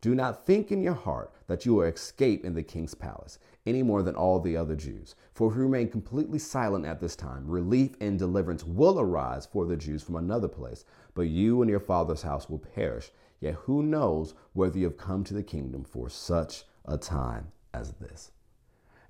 Do 0.00 0.14
not 0.14 0.44
think 0.44 0.70
in 0.70 0.82
your 0.82 0.92
heart 0.92 1.32
that 1.46 1.64
you 1.64 1.76
will 1.76 1.84
escape 1.84 2.44
in 2.44 2.52
the 2.52 2.62
king's 2.62 2.94
palace 2.94 3.38
any 3.66 3.82
more 3.82 4.02
than 4.02 4.14
all 4.14 4.40
the 4.40 4.56
other 4.56 4.76
Jews. 4.76 5.14
For 5.32 5.50
if 5.50 5.56
you 5.56 5.62
remain 5.62 5.88
completely 5.88 6.38
silent 6.38 6.84
at 6.84 7.00
this 7.00 7.16
time, 7.16 7.46
relief 7.46 7.96
and 8.00 8.18
deliverance 8.18 8.64
will 8.64 9.00
arise 9.00 9.46
for 9.46 9.64
the 9.64 9.76
Jews 9.76 10.02
from 10.02 10.16
another 10.16 10.48
place, 10.48 10.84
but 11.14 11.22
you 11.22 11.62
and 11.62 11.70
your 11.70 11.80
father's 11.80 12.22
house 12.22 12.48
will 12.48 12.58
perish. 12.58 13.10
Yet 13.40 13.54
who 13.54 13.82
knows 13.82 14.34
whether 14.52 14.78
you 14.78 14.84
have 14.84 14.96
come 14.96 15.24
to 15.24 15.34
the 15.34 15.42
kingdom 15.42 15.84
for 15.84 16.08
such 16.08 16.64
a 16.84 16.98
time 16.98 17.52
as 17.72 17.92
this? 17.92 18.30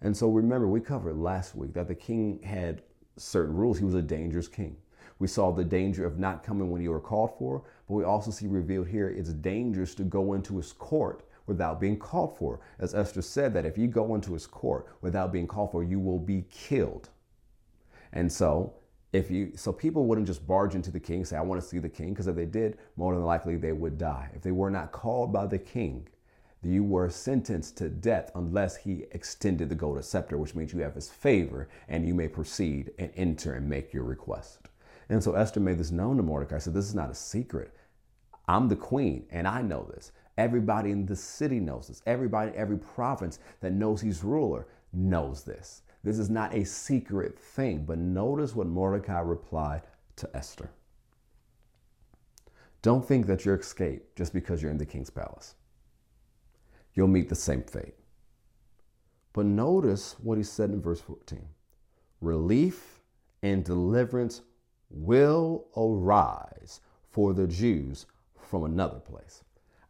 And 0.00 0.16
so 0.16 0.28
remember, 0.28 0.68
we 0.68 0.80
covered 0.80 1.16
last 1.16 1.54
week 1.54 1.72
that 1.74 1.88
the 1.88 1.94
king 1.94 2.40
had 2.42 2.82
certain 3.16 3.56
rules. 3.56 3.78
He 3.78 3.84
was 3.84 3.94
a 3.94 4.02
dangerous 4.02 4.48
king. 4.48 4.76
We 5.18 5.28
saw 5.28 5.52
the 5.52 5.64
danger 5.64 6.04
of 6.04 6.18
not 6.18 6.42
coming 6.42 6.70
when 6.70 6.82
you 6.82 6.90
were 6.90 7.00
called 7.00 7.38
for, 7.38 7.62
but 7.88 7.94
we 7.94 8.04
also 8.04 8.30
see 8.30 8.46
revealed 8.46 8.88
here 8.88 9.08
it's 9.08 9.32
dangerous 9.32 9.94
to 9.96 10.04
go 10.04 10.32
into 10.32 10.56
his 10.56 10.72
court 10.72 11.24
without 11.46 11.81
being 11.81 11.99
called 11.99 12.37
for. 12.37 12.61
As 12.79 12.94
Esther 12.94 13.23
said, 13.23 13.55
that 13.55 13.67
if 13.67 13.76
you 13.79 13.87
go 13.87 14.14
into 14.14 14.32
his 14.32 14.46
court 14.46 14.87
without 15.00 15.33
being 15.33 15.47
called 15.47 15.73
for, 15.73 15.83
you 15.83 16.00
will 16.00 16.18
be 16.18 16.45
killed. 16.50 17.11
And 18.12 18.30
so, 18.30 18.75
if 19.12 19.30
you 19.30 19.52
so 19.54 19.73
people 19.73 20.07
wouldn't 20.07 20.26
just 20.26 20.47
barge 20.47 20.75
into 20.75 20.90
the 20.90 21.00
king 21.00 21.18
and 21.18 21.28
say, 21.28 21.37
I 21.37 21.42
want 21.42 21.61
to 21.61 21.66
see 21.66 21.78
the 21.78 21.88
king, 21.88 22.11
because 22.11 22.26
if 22.26 22.35
they 22.35 22.47
did, 22.47 22.78
more 22.97 23.14
than 23.14 23.25
likely 23.25 23.57
they 23.57 23.73
would 23.73 23.99
die. 23.99 24.30
If 24.35 24.42
they 24.42 24.52
were 24.52 24.71
not 24.71 24.92
called 24.92 25.33
by 25.33 25.47
the 25.47 25.59
king, 25.59 26.09
you 26.62 26.83
were 26.83 27.11
sentenced 27.11 27.76
to 27.78 27.88
death 27.88 28.30
unless 28.35 28.76
he 28.76 29.04
extended 29.12 29.68
the 29.68 29.75
golden 29.75 30.02
scepter, 30.02 30.38
which 30.38 30.54
means 30.54 30.73
you 30.73 30.80
have 30.80 30.95
his 30.95 31.11
favor 31.11 31.68
and 31.88 32.07
you 32.07 32.14
may 32.14 32.26
proceed 32.26 32.90
and 32.99 33.11
enter 33.14 33.54
and 33.54 33.68
make 33.68 33.92
your 33.92 34.04
request. 34.04 34.68
And 35.09 35.23
so 35.23 35.35
Esther 35.35 35.61
made 35.61 35.78
this 35.78 35.90
known 35.90 36.16
to 36.16 36.23
Mordecai. 36.23 36.57
I 36.57 36.59
said, 36.59 36.75
This 36.75 36.88
is 36.88 36.95
not 36.95 37.11
a 37.11 37.14
secret. 37.14 37.75
I'm 38.49 38.68
the 38.68 38.76
queen, 38.76 39.26
and 39.30 39.47
I 39.47 39.62
know 39.62 39.85
this. 39.95 40.12
Everybody 40.37 40.91
in 40.91 41.07
the 41.07 41.17
city 41.17 41.61
knows 41.61 41.88
this. 41.88 42.03
Everybody, 42.07 42.50
in 42.50 42.57
every 42.57 42.79
province 42.79 43.38
that 43.61 43.73
knows 43.73 44.00
he's 44.00 44.25
ruler 44.25 44.67
knows 44.93 45.45
this. 45.45 45.83
This 46.03 46.19
is 46.19 46.29
not 46.29 46.55
a 46.55 46.64
secret 46.64 47.38
thing. 47.38 47.85
But 47.85 47.99
notice 47.99 48.55
what 48.55 48.67
Mordecai 48.67 49.21
replied 49.21 49.83
to 50.17 50.29
Esther. 50.35 50.71
Don't 52.83 53.07
think 53.07 53.26
that 53.26 53.45
you're 53.45 53.57
escaped 53.57 54.17
just 54.17 54.35
because 54.35 54.61
you're 54.61 54.71
in 54.71 54.79
the 54.79 54.85
king's 54.85 55.11
palace. 55.11 55.55
You'll 56.95 57.09
meet 57.09 57.29
the 57.29 57.35
same 57.35 57.62
fate. 57.62 57.95
But 59.33 59.47
notice 59.47 60.17
what 60.23 60.38
he 60.38 60.45
said 60.45 60.71
in 60.71 60.83
verse 60.83 61.00
14 61.00 61.47
relief 62.21 63.00
and 63.43 63.64
deliverance 63.64 64.41
will 64.91 65.67
arise 65.76 66.81
for 67.11 67.33
the 67.35 67.47
Jews 67.47 68.07
from 68.38 68.64
another 68.64 68.99
place. 68.99 69.43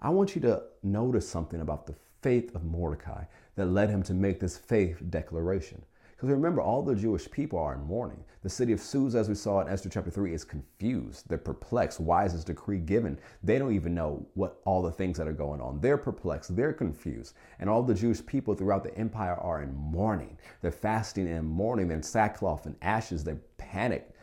I 0.05 0.11
want 0.11 0.35
you 0.35 0.43
to 0.43 0.63
notice 0.83 1.27
something 1.27 1.63
about 1.63 1.87
the 1.87 1.95
faith 2.21 2.55
of 2.55 2.63
Mordecai 2.63 3.25
that 3.57 3.65
led 3.65 3.89
him 3.89 4.03
to 4.03 4.13
make 4.13 4.39
this 4.39 4.59
faith 4.59 5.03
declaration. 5.09 5.83
Because 6.11 6.29
remember, 6.29 6.61
all 6.61 6.83
the 6.83 6.95
Jewish 6.95 7.31
people 7.31 7.59
are 7.59 7.73
in 7.73 7.81
mourning. 7.85 8.23
The 8.43 8.51
city 8.51 8.75
of 8.75 8.83
Susa, 8.83 9.17
as 9.17 9.31
we 9.31 9.35
saw 9.35 9.63
in 9.63 9.69
Esther 9.69 9.89
chapter 9.89 10.11
3, 10.11 10.35
is 10.35 10.45
confused. 10.45 11.27
They're 11.27 11.39
perplexed. 11.39 12.01
Why 12.01 12.27
is 12.27 12.35
this 12.35 12.45
decree 12.45 12.81
given? 12.81 13.19
They 13.43 13.59
don't 13.59 13.73
even 13.73 13.95
know 13.95 14.27
what 14.35 14.61
all 14.67 14.83
the 14.83 14.93
things 14.93 15.17
that 15.17 15.27
are 15.27 15.33
going 15.33 15.63
on. 15.63 15.81
They're 15.81 15.97
perplexed. 15.97 16.55
They're 16.55 16.75
confused. 16.75 17.35
And 17.59 17.71
all 17.71 17.83
the 17.83 17.95
Jewish 17.95 18.25
people 18.27 18.55
throughout 18.55 18.85
the 18.85 18.95
empire 18.99 19.37
are 19.37 19.63
in 19.63 19.75
mourning. 19.75 20.37
They're 20.61 20.71
fasting 20.71 21.29
and 21.29 21.49
mourning. 21.49 21.89
They're 21.89 21.97
in 21.97 22.03
sackcloth 22.03 22.67
and 22.67 22.77
ashes. 22.83 23.25
They're 23.25 23.41
panicked. 23.57 24.15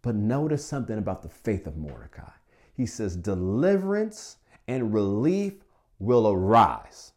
But 0.00 0.14
notice 0.14 0.64
something 0.64 0.96
about 0.96 1.20
the 1.20 1.28
faith 1.28 1.66
of 1.66 1.76
Mordecai. 1.76 2.32
He 2.72 2.86
says, 2.86 3.16
deliverance 3.16 4.38
and 4.68 4.92
relief 4.92 5.54
will 5.98 6.28
arise. 6.28 7.12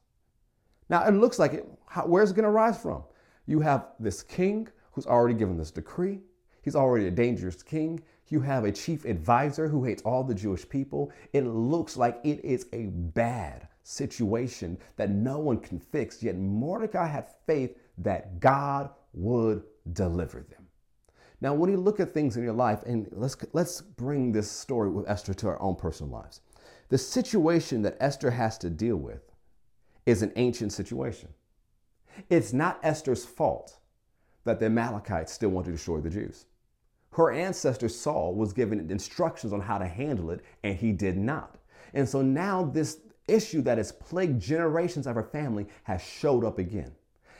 Now, 0.89 1.05
it 1.05 1.11
looks 1.11 1.39
like 1.39 1.53
it. 1.53 1.67
How, 1.87 2.05
where's 2.05 2.31
it 2.31 2.35
going 2.35 2.43
to 2.43 2.51
rise 2.51 2.81
from? 2.81 3.03
You 3.45 3.59
have 3.61 3.87
this 3.99 4.23
king 4.23 4.67
who's 4.91 5.07
already 5.07 5.33
given 5.33 5.57
this 5.57 5.71
decree. 5.71 6.19
He's 6.61 6.75
already 6.75 7.07
a 7.07 7.11
dangerous 7.11 7.63
king. 7.63 8.01
You 8.27 8.41
have 8.41 8.63
a 8.63 8.71
chief 8.71 9.05
advisor 9.05 9.67
who 9.67 9.83
hates 9.83 10.03
all 10.03 10.23
the 10.23 10.35
Jewish 10.35 10.67
people. 10.69 11.11
It 11.33 11.41
looks 11.45 11.97
like 11.97 12.19
it 12.23 12.43
is 12.45 12.67
a 12.73 12.85
bad 12.85 13.67
situation 13.83 14.77
that 14.97 15.09
no 15.09 15.39
one 15.39 15.57
can 15.57 15.79
fix. 15.79 16.21
Yet 16.21 16.35
Mordecai 16.37 17.07
had 17.07 17.27
faith 17.47 17.75
that 17.97 18.39
God 18.39 18.91
would 19.13 19.63
deliver 19.93 20.41
them. 20.41 20.67
Now, 21.41 21.53
when 21.53 21.71
you 21.71 21.77
look 21.77 21.99
at 21.99 22.11
things 22.11 22.37
in 22.37 22.43
your 22.43 22.53
life, 22.53 22.83
and 22.85 23.07
let's, 23.11 23.37
let's 23.53 23.81
bring 23.81 24.31
this 24.31 24.51
story 24.51 24.89
with 24.89 25.09
Esther 25.09 25.33
to 25.35 25.47
our 25.47 25.61
own 25.61 25.75
personal 25.75 26.11
lives. 26.11 26.41
The 26.89 26.97
situation 26.97 27.83
that 27.83 27.97
Esther 27.99 28.31
has 28.31 28.57
to 28.59 28.69
deal 28.69 28.97
with 28.97 29.21
is 30.05 30.21
an 30.21 30.33
ancient 30.35 30.73
situation. 30.73 31.29
It's 32.29 32.51
not 32.51 32.79
Esther's 32.83 33.25
fault 33.25 33.77
that 34.43 34.59
the 34.59 34.65
Amalekites 34.65 35.31
still 35.31 35.49
want 35.49 35.65
to 35.67 35.71
destroy 35.71 35.99
the 35.99 36.09
Jews. 36.09 36.45
Her 37.11 37.31
ancestor 37.31 37.89
Saul 37.89 38.35
was 38.35 38.53
given 38.53 38.89
instructions 38.89 39.53
on 39.53 39.61
how 39.61 39.77
to 39.77 39.87
handle 39.87 40.31
it, 40.31 40.41
and 40.63 40.75
he 40.75 40.91
did 40.91 41.17
not. 41.17 41.57
And 41.93 42.07
so 42.07 42.21
now 42.21 42.63
this 42.63 42.99
issue 43.27 43.61
that 43.61 43.77
has 43.77 43.91
plagued 43.91 44.41
generations 44.41 45.07
of 45.07 45.15
her 45.15 45.23
family 45.23 45.67
has 45.83 46.01
showed 46.01 46.43
up 46.43 46.59
again. 46.59 46.91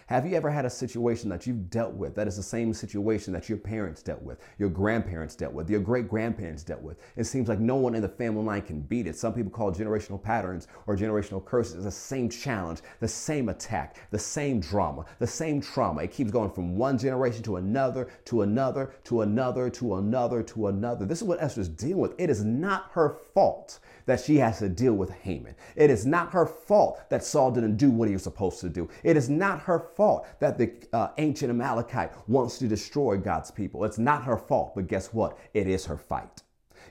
Have 0.09 0.25
you 0.25 0.35
ever 0.35 0.49
had 0.49 0.65
a 0.65 0.71
situation 0.71 1.29
that 1.29 1.45
you've 1.45 1.69
dealt 1.69 1.93
with 1.93 2.15
that 2.15 2.27
is 2.27 2.35
the 2.35 2.41
same 2.41 2.73
situation 2.73 3.31
that 3.33 3.47
your 3.47 3.59
parents 3.59 4.01
dealt 4.01 4.23
with, 4.23 4.39
your 4.57 4.69
grandparents 4.69 5.35
dealt 5.35 5.53
with, 5.53 5.69
your 5.69 5.81
great 5.81 6.09
grandparents 6.09 6.63
dealt 6.63 6.81
with? 6.81 6.97
It 7.15 7.25
seems 7.25 7.47
like 7.47 7.59
no 7.59 7.75
one 7.75 7.93
in 7.93 8.01
the 8.01 8.09
family 8.09 8.43
line 8.43 8.63
can 8.63 8.81
beat 8.81 9.05
it. 9.05 9.15
Some 9.15 9.35
people 9.35 9.51
call 9.51 9.71
generational 9.71 10.19
patterns 10.19 10.67
or 10.87 10.97
generational 10.97 11.45
curses 11.45 11.75
It's 11.75 11.83
the 11.83 11.91
same 11.91 12.27
challenge, 12.27 12.79
the 12.99 13.07
same 13.07 13.49
attack, 13.49 13.97
the 14.09 14.17
same 14.17 14.59
drama, 14.59 15.05
the 15.19 15.27
same 15.27 15.61
trauma. 15.61 16.01
It 16.01 16.11
keeps 16.11 16.31
going 16.31 16.49
from 16.49 16.75
one 16.75 16.97
generation 16.97 17.43
to 17.43 17.57
another, 17.57 18.09
to 18.25 18.41
another, 18.41 18.95
to 19.03 19.21
another, 19.21 19.69
to 19.69 19.93
another, 19.93 20.41
to 20.41 20.67
another. 20.69 21.05
This 21.05 21.19
is 21.19 21.27
what 21.27 21.39
Esther's 21.39 21.69
dealing 21.69 21.99
with. 21.99 22.19
It 22.19 22.31
is 22.31 22.43
not 22.43 22.89
her 22.93 23.17
fault 23.35 23.77
that 24.07 24.19
she 24.19 24.37
has 24.37 24.57
to 24.57 24.69
deal 24.69 24.95
with 24.95 25.11
Haman. 25.11 25.53
It 25.75 25.91
is 25.91 26.03
not 26.03 26.33
her 26.33 26.47
fault 26.47 26.99
that 27.11 27.23
Saul 27.23 27.51
didn't 27.51 27.77
do 27.77 27.91
what 27.91 28.07
he 28.07 28.15
was 28.15 28.23
supposed 28.23 28.59
to 28.61 28.69
do. 28.69 28.89
It 29.03 29.15
is 29.15 29.29
not 29.29 29.59
her 29.61 29.77
fault 29.99 30.25
that 30.39 30.57
the 30.57 30.71
uh, 30.93 31.09
ancient 31.17 31.49
Amalekite 31.49 32.13
wants 32.29 32.57
to 32.57 32.69
destroy 32.69 33.17
God's 33.17 33.51
people. 33.51 33.83
It's 33.83 33.97
not 33.97 34.23
her 34.23 34.37
fault, 34.37 34.73
but 34.73 34.87
guess 34.87 35.13
what? 35.13 35.37
It 35.53 35.67
is 35.67 35.85
her 35.87 35.97
fight. 35.97 36.41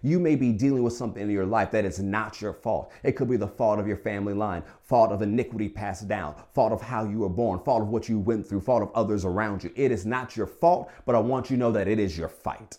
You 0.03 0.21
may 0.21 0.37
be 0.37 0.53
dealing 0.53 0.83
with 0.83 0.93
something 0.93 1.23
in 1.23 1.31
your 1.31 1.47
life 1.47 1.71
that 1.71 1.87
is 1.87 2.01
not 2.01 2.43
your 2.43 2.53
fault. 2.53 2.93
It 3.03 3.13
could 3.13 3.31
be 3.31 3.39
the 3.39 3.49
fault 3.49 3.79
of 3.79 3.87
your 3.89 3.97
family 3.97 4.35
line, 4.35 4.63
fault 4.83 5.11
of 5.11 5.23
iniquity 5.23 5.71
passed 5.71 6.07
down, 6.07 6.35
fault 6.53 6.71
of 6.71 6.83
how 6.83 7.07
you 7.07 7.21
were 7.21 7.31
born, 7.31 7.61
fault 7.61 7.81
of 7.81 7.89
what 7.89 8.11
you 8.11 8.19
went 8.19 8.47
through, 8.47 8.61
fault 8.61 8.83
of 8.83 8.91
others 8.95 9.25
around 9.25 9.65
you. 9.65 9.73
It 9.75 9.91
is 9.91 10.05
not 10.05 10.37
your 10.37 10.47
fault, 10.47 10.91
but 11.07 11.15
I 11.15 11.19
want 11.19 11.49
you 11.49 11.57
to 11.57 11.61
know 11.61 11.73
that 11.73 11.89
it 11.89 11.99
is 11.99 12.19
your 12.19 12.29
fight. 12.29 12.77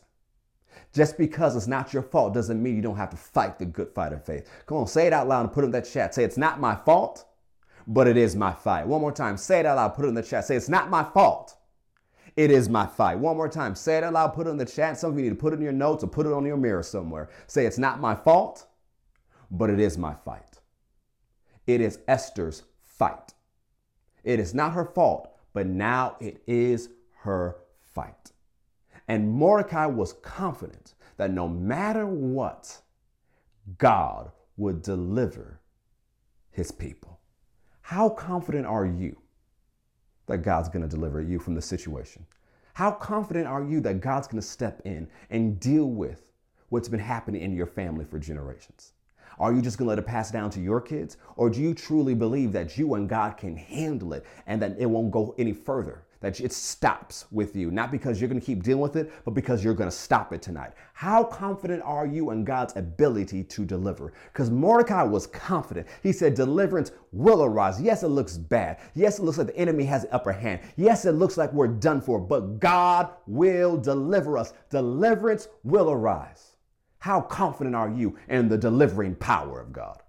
Just 0.94 1.18
because 1.18 1.56
it's 1.56 1.66
not 1.66 1.92
your 1.92 2.04
fault 2.04 2.36
doesn't 2.36 2.62
mean 2.62 2.76
you 2.76 2.84
don't 2.84 2.96
have 2.98 3.10
to 3.10 3.18
fight 3.18 3.58
the 3.58 3.66
good 3.66 3.90
fight 3.96 4.14
of 4.14 4.24
faith. 4.24 4.48
Come 4.68 4.78
on, 4.78 4.86
say 4.88 5.08
it 5.08 5.14
out 5.14 5.28
loud 5.28 5.42
and 5.42 5.52
put 5.52 5.64
it 5.64 5.66
in 5.66 5.72
that 5.72 5.90
chat. 5.90 6.14
Say, 6.14 6.24
it's 6.24 6.38
not 6.38 6.60
my 6.60 6.76
fault, 6.76 7.26
but 7.90 8.08
it 8.08 8.18
is 8.18 8.36
my 8.36 8.54
fight. 8.54 8.86
One 8.86 9.02
more 9.02 9.12
time, 9.12 9.36
say 9.36 9.62
it 9.62 9.66
out 9.66 9.78
loud, 9.78 9.96
put 9.96 10.06
it 10.06 10.10
in 10.10 10.14
the 10.14 10.22
chat. 10.22 10.46
Say, 10.46 10.56
it's 10.56 10.70
not 10.70 10.92
my 10.92 11.04
fault. 11.04 11.56
It 12.36 12.52
is 12.52 12.70
my 12.70 12.86
fight. 12.86 13.18
One 13.18 13.36
more 13.36 13.50
time, 13.50 13.74
say 13.74 13.98
it 13.98 14.04
out 14.04 14.14
loud, 14.14 14.36
put 14.36 14.46
it 14.46 14.52
in 14.52 14.58
the 14.58 14.66
chat. 14.66 15.00
Some 15.00 15.12
of 15.12 15.18
you 15.18 15.24
need 15.24 15.30
to 15.32 15.36
put 15.36 15.54
it 15.54 15.56
in 15.56 15.64
your 15.64 15.74
notes 15.74 16.04
or 16.04 16.08
put 16.08 16.28
it 16.28 16.32
on 16.32 16.46
your 16.46 16.56
mirror 16.56 16.84
somewhere. 16.84 17.30
Say, 17.48 17.66
it's 17.66 17.80
not 17.80 18.00
my 18.00 18.14
fault, 18.14 18.68
but 19.50 19.72
it 19.72 19.80
is 19.80 19.98
my 19.98 20.14
fight. 20.14 20.60
It 21.66 21.82
is 21.82 21.98
Esther's 22.08 22.62
fight. 22.84 23.34
It 24.24 24.40
is 24.40 24.54
not 24.54 24.74
her 24.74 24.86
fault, 24.86 25.36
but 25.54 25.66
now 25.66 26.16
it 26.20 26.44
is 26.46 26.90
her 27.22 27.58
fight. 27.82 28.32
And 29.08 29.32
Mordecai 29.32 29.88
was 29.88 30.14
confident 30.14 30.94
that 31.18 31.32
no 31.32 31.48
matter 31.48 32.06
what, 32.06 32.82
God 33.80 34.32
would 34.58 34.84
deliver 34.84 35.60
his 36.52 36.72
people. 36.72 37.19
How 37.90 38.08
confident 38.08 38.68
are 38.68 38.86
you 38.86 39.18
that 40.28 40.44
God's 40.44 40.70
going 40.70 40.84
to 40.84 40.88
deliver 40.88 41.22
you 41.22 41.40
from 41.40 41.56
the 41.56 41.62
situation? 41.64 42.24
How 42.76 42.92
confident 42.92 43.48
are 43.48 43.64
you 43.64 43.82
that 43.82 44.00
God's 44.00 44.28
going 44.28 44.40
to 44.40 44.48
step 44.48 44.80
in 44.86 45.08
and 45.32 45.60
deal 45.60 45.90
with 45.90 46.32
what's 46.70 46.88
been 46.88 47.00
happening 47.00 47.42
in 47.42 47.56
your 47.56 47.66
family 47.66 48.06
for 48.06 48.20
generations? 48.20 48.94
Are 49.40 49.52
you 49.52 49.64
just 49.64 49.80
going 49.80 49.88
to 49.88 49.90
let 49.90 49.98
it 49.98 50.06
pass 50.06 50.30
down 50.30 50.52
to 50.52 50.62
your 50.62 50.80
kids? 50.80 51.18
Or 51.36 51.50
do 51.50 51.60
you 51.62 51.74
truly 51.74 52.14
believe 52.14 52.52
that 52.52 52.78
you 52.78 52.94
and 52.94 53.10
God 53.10 53.38
can 53.38 53.58
handle 53.58 54.14
it 54.14 54.24
and 54.46 54.62
that 54.62 54.76
it 54.78 54.86
won't 54.86 55.10
go 55.10 55.34
any 55.40 55.54
further? 55.54 56.04
That 56.22 56.40
it 56.40 56.52
stops 56.52 57.26
with 57.32 57.56
you, 57.56 57.72
not 57.72 57.92
because 57.92 58.20
you're 58.20 58.28
going 58.28 58.40
to 58.40 58.46
keep 58.46 58.64
dealing 58.64 58.82
with 58.82 58.96
it, 58.96 59.12
but 59.24 59.32
because 59.32 59.64
you're 59.64 59.74
going 59.74 59.90
to 59.90 59.96
stop 59.96 60.34
it 60.34 60.42
tonight. 60.42 60.74
How 60.94 61.24
confident 61.24 61.82
are 61.84 62.06
you 62.06 62.32
in 62.32 62.44
God's 62.44 62.76
ability 62.76 63.44
to 63.46 63.66
deliver? 63.66 64.14
Because 64.34 64.50
Mordecai 64.50 65.04
was 65.04 65.28
confident. 65.28 65.88
He 66.04 66.12
said, 66.12 66.34
Deliverance 66.34 66.92
will 67.12 67.44
arise. 67.44 67.82
Yes, 67.82 68.04
it 68.04 68.10
looks 68.10 68.38
bad. 68.38 68.80
Yes, 68.96 69.20
it 69.20 69.24
looks 69.24 69.38
like 69.38 69.48
the 69.48 69.58
enemy 69.58 69.86
has 69.86 70.04
the 70.04 70.14
upper 70.14 70.32
hand. 70.32 70.62
Yes, 70.76 71.06
it 71.06 71.14
looks 71.14 71.38
like 71.38 71.54
we're 71.54 71.68
done 71.68 72.02
for, 72.02 72.20
but 72.20 72.60
God 72.60 73.10
will 73.26 73.78
deliver 73.78 74.38
us. 74.38 74.54
Deliverance 74.70 75.48
will 75.64 75.90
arise. 75.90 76.56
How 77.00 77.22
confident 77.22 77.76
are 77.76 77.90
you 77.90 78.18
in 78.28 78.50
the 78.50 78.58
delivering 78.58 79.16
power 79.16 79.62
of 79.62 79.72
God? 79.72 80.04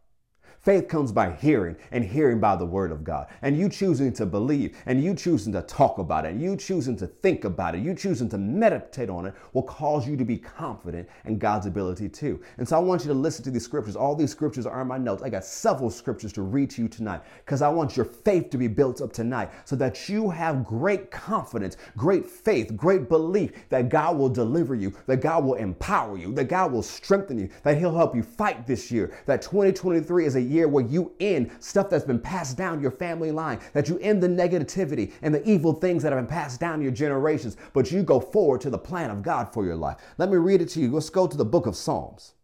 Faith 0.63 0.89
comes 0.89 1.11
by 1.11 1.31
hearing, 1.31 1.75
and 1.91 2.05
hearing 2.05 2.39
by 2.39 2.55
the 2.55 2.67
word 2.67 2.93
of 2.93 3.03
God. 3.03 3.29
And 3.41 3.57
you 3.57 3.71
choosing 3.71 4.13
to 4.13 4.27
believe, 4.27 4.77
and 4.85 5.03
you 5.03 5.15
choosing 5.15 5.55
to 5.55 5.63
talk 5.63 5.97
about 5.97 6.27
it, 6.27 6.33
and 6.33 6.43
you 6.43 6.55
choosing 6.55 6.99
to 6.99 7.07
think 7.07 7.45
about 7.45 7.75
it, 7.75 7.81
you 7.81 7.95
choosing 7.95 8.29
to 8.29 8.37
meditate 8.37 9.09
on 9.09 9.25
it 9.25 9.35
will 9.55 9.63
cause 9.63 10.07
you 10.07 10.19
to 10.19 10.25
be 10.25 10.37
confident 10.37 11.09
in 11.25 11.39
God's 11.39 11.65
ability 11.65 12.11
too. 12.11 12.43
And 12.59 12.69
so 12.69 12.77
I 12.77 12.79
want 12.79 13.01
you 13.03 13.09
to 13.09 13.15
listen 13.15 13.43
to 13.45 13.51
these 13.51 13.65
scriptures. 13.65 13.97
All 13.97 14.15
these 14.15 14.33
scriptures 14.33 14.67
are 14.67 14.83
in 14.83 14.89
my 14.89 14.99
notes. 14.99 15.23
I 15.23 15.31
got 15.31 15.47
several 15.47 15.89
scriptures 15.89 16.31
to 16.35 16.43
read 16.43 16.69
to 16.71 16.83
you 16.83 16.89
tonight 16.89 17.23
because 17.43 17.63
I 17.63 17.71
want 17.71 17.97
your 17.97 18.05
faith 18.05 18.51
to 18.51 18.59
be 18.59 18.69
built 18.69 19.01
up 19.01 19.15
tonight 19.15 19.51
so 19.65 19.77
that 19.77 20.11
you 20.11 20.29
have 20.29 20.67
great 20.67 21.11
confidence, 21.11 21.79
great 21.97 22.27
faith, 22.27 22.77
great 22.77 23.09
belief 23.09 23.53
that 23.71 23.89
God 23.89 24.19
will 24.19 24.29
deliver 24.29 24.75
you, 24.75 24.95
that 25.07 25.23
God 25.23 25.43
will 25.43 25.55
empower 25.55 26.19
you, 26.19 26.35
that 26.35 26.49
God 26.51 26.71
will 26.71 26.83
strengthen 26.83 27.39
you, 27.39 27.49
that 27.63 27.79
He'll 27.79 27.97
help 27.97 28.15
you 28.15 28.23
fight 28.23 28.67
this 28.67 28.91
year, 28.91 29.17
that 29.25 29.41
2023 29.41 30.27
is 30.27 30.35
a 30.35 30.50
year 30.51 30.69
where 30.69 30.85
you 30.85 31.13
end 31.21 31.51
stuff 31.61 31.89
that's 31.89 32.05
been 32.05 32.21
passed 32.21 32.57
down 32.57 32.81
your 32.81 32.91
family 32.91 33.31
line, 33.31 33.61
that 33.73 33.89
you 33.89 33.99
end 34.01 34.23
the 34.23 34.29
negativity 34.29 35.13
and 35.23 35.35
the 35.35 35.49
evil 35.49 35.73
things 35.73 36.03
that 36.03 36.13
have 36.13 36.21
been 36.21 36.27
passed 36.27 36.61
down 36.61 36.83
your 36.83 36.91
generations, 36.91 37.57
but 37.73 37.91
you 37.91 38.03
go 38.03 38.21
forward 38.21 38.61
to 38.61 38.71
the 38.71 38.79
plan 38.79 39.11
of 39.11 39.23
God 39.23 39.53
for 39.53 39.65
your 39.65 39.77
life. 39.77 39.97
Let 40.19 40.31
me 40.31 40.37
read 40.37 40.61
it 40.61 40.69
to 40.71 40.81
you. 40.81 40.91
Let's 40.91 41.11
go 41.11 41.27
to 41.27 41.37
the 41.37 41.45
book 41.45 41.67
of 41.67 41.77
Psalms. 41.77 42.35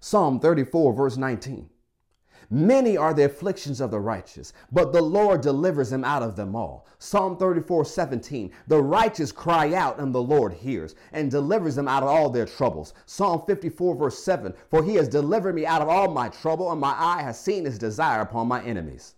Psalm 0.00 0.40
34, 0.40 0.92
verse 0.92 1.16
19. 1.16 1.68
Many 2.54 2.98
are 2.98 3.14
the 3.14 3.24
afflictions 3.24 3.80
of 3.80 3.90
the 3.90 3.98
righteous, 3.98 4.52
but 4.70 4.92
the 4.92 5.00
Lord 5.00 5.40
delivers 5.40 5.88
them 5.88 6.04
out 6.04 6.22
of 6.22 6.36
them 6.36 6.54
all. 6.54 6.86
Psalm 6.98 7.38
34 7.38 7.86
17. 7.86 8.52
The 8.66 8.82
righteous 8.82 9.32
cry 9.32 9.72
out, 9.72 9.98
and 9.98 10.14
the 10.14 10.20
Lord 10.20 10.52
hears 10.52 10.94
and 11.14 11.30
delivers 11.30 11.76
them 11.76 11.88
out 11.88 12.02
of 12.02 12.10
all 12.10 12.28
their 12.28 12.44
troubles. 12.44 12.92
Psalm 13.06 13.42
54, 13.46 13.94
verse 13.94 14.22
7. 14.22 14.52
For 14.68 14.84
he 14.84 14.96
has 14.96 15.08
delivered 15.08 15.54
me 15.54 15.64
out 15.64 15.80
of 15.80 15.88
all 15.88 16.12
my 16.12 16.28
trouble, 16.28 16.70
and 16.70 16.78
my 16.78 16.94
eye 16.98 17.22
has 17.22 17.40
seen 17.40 17.64
his 17.64 17.78
desire 17.78 18.20
upon 18.20 18.48
my 18.48 18.62
enemies. 18.62 19.14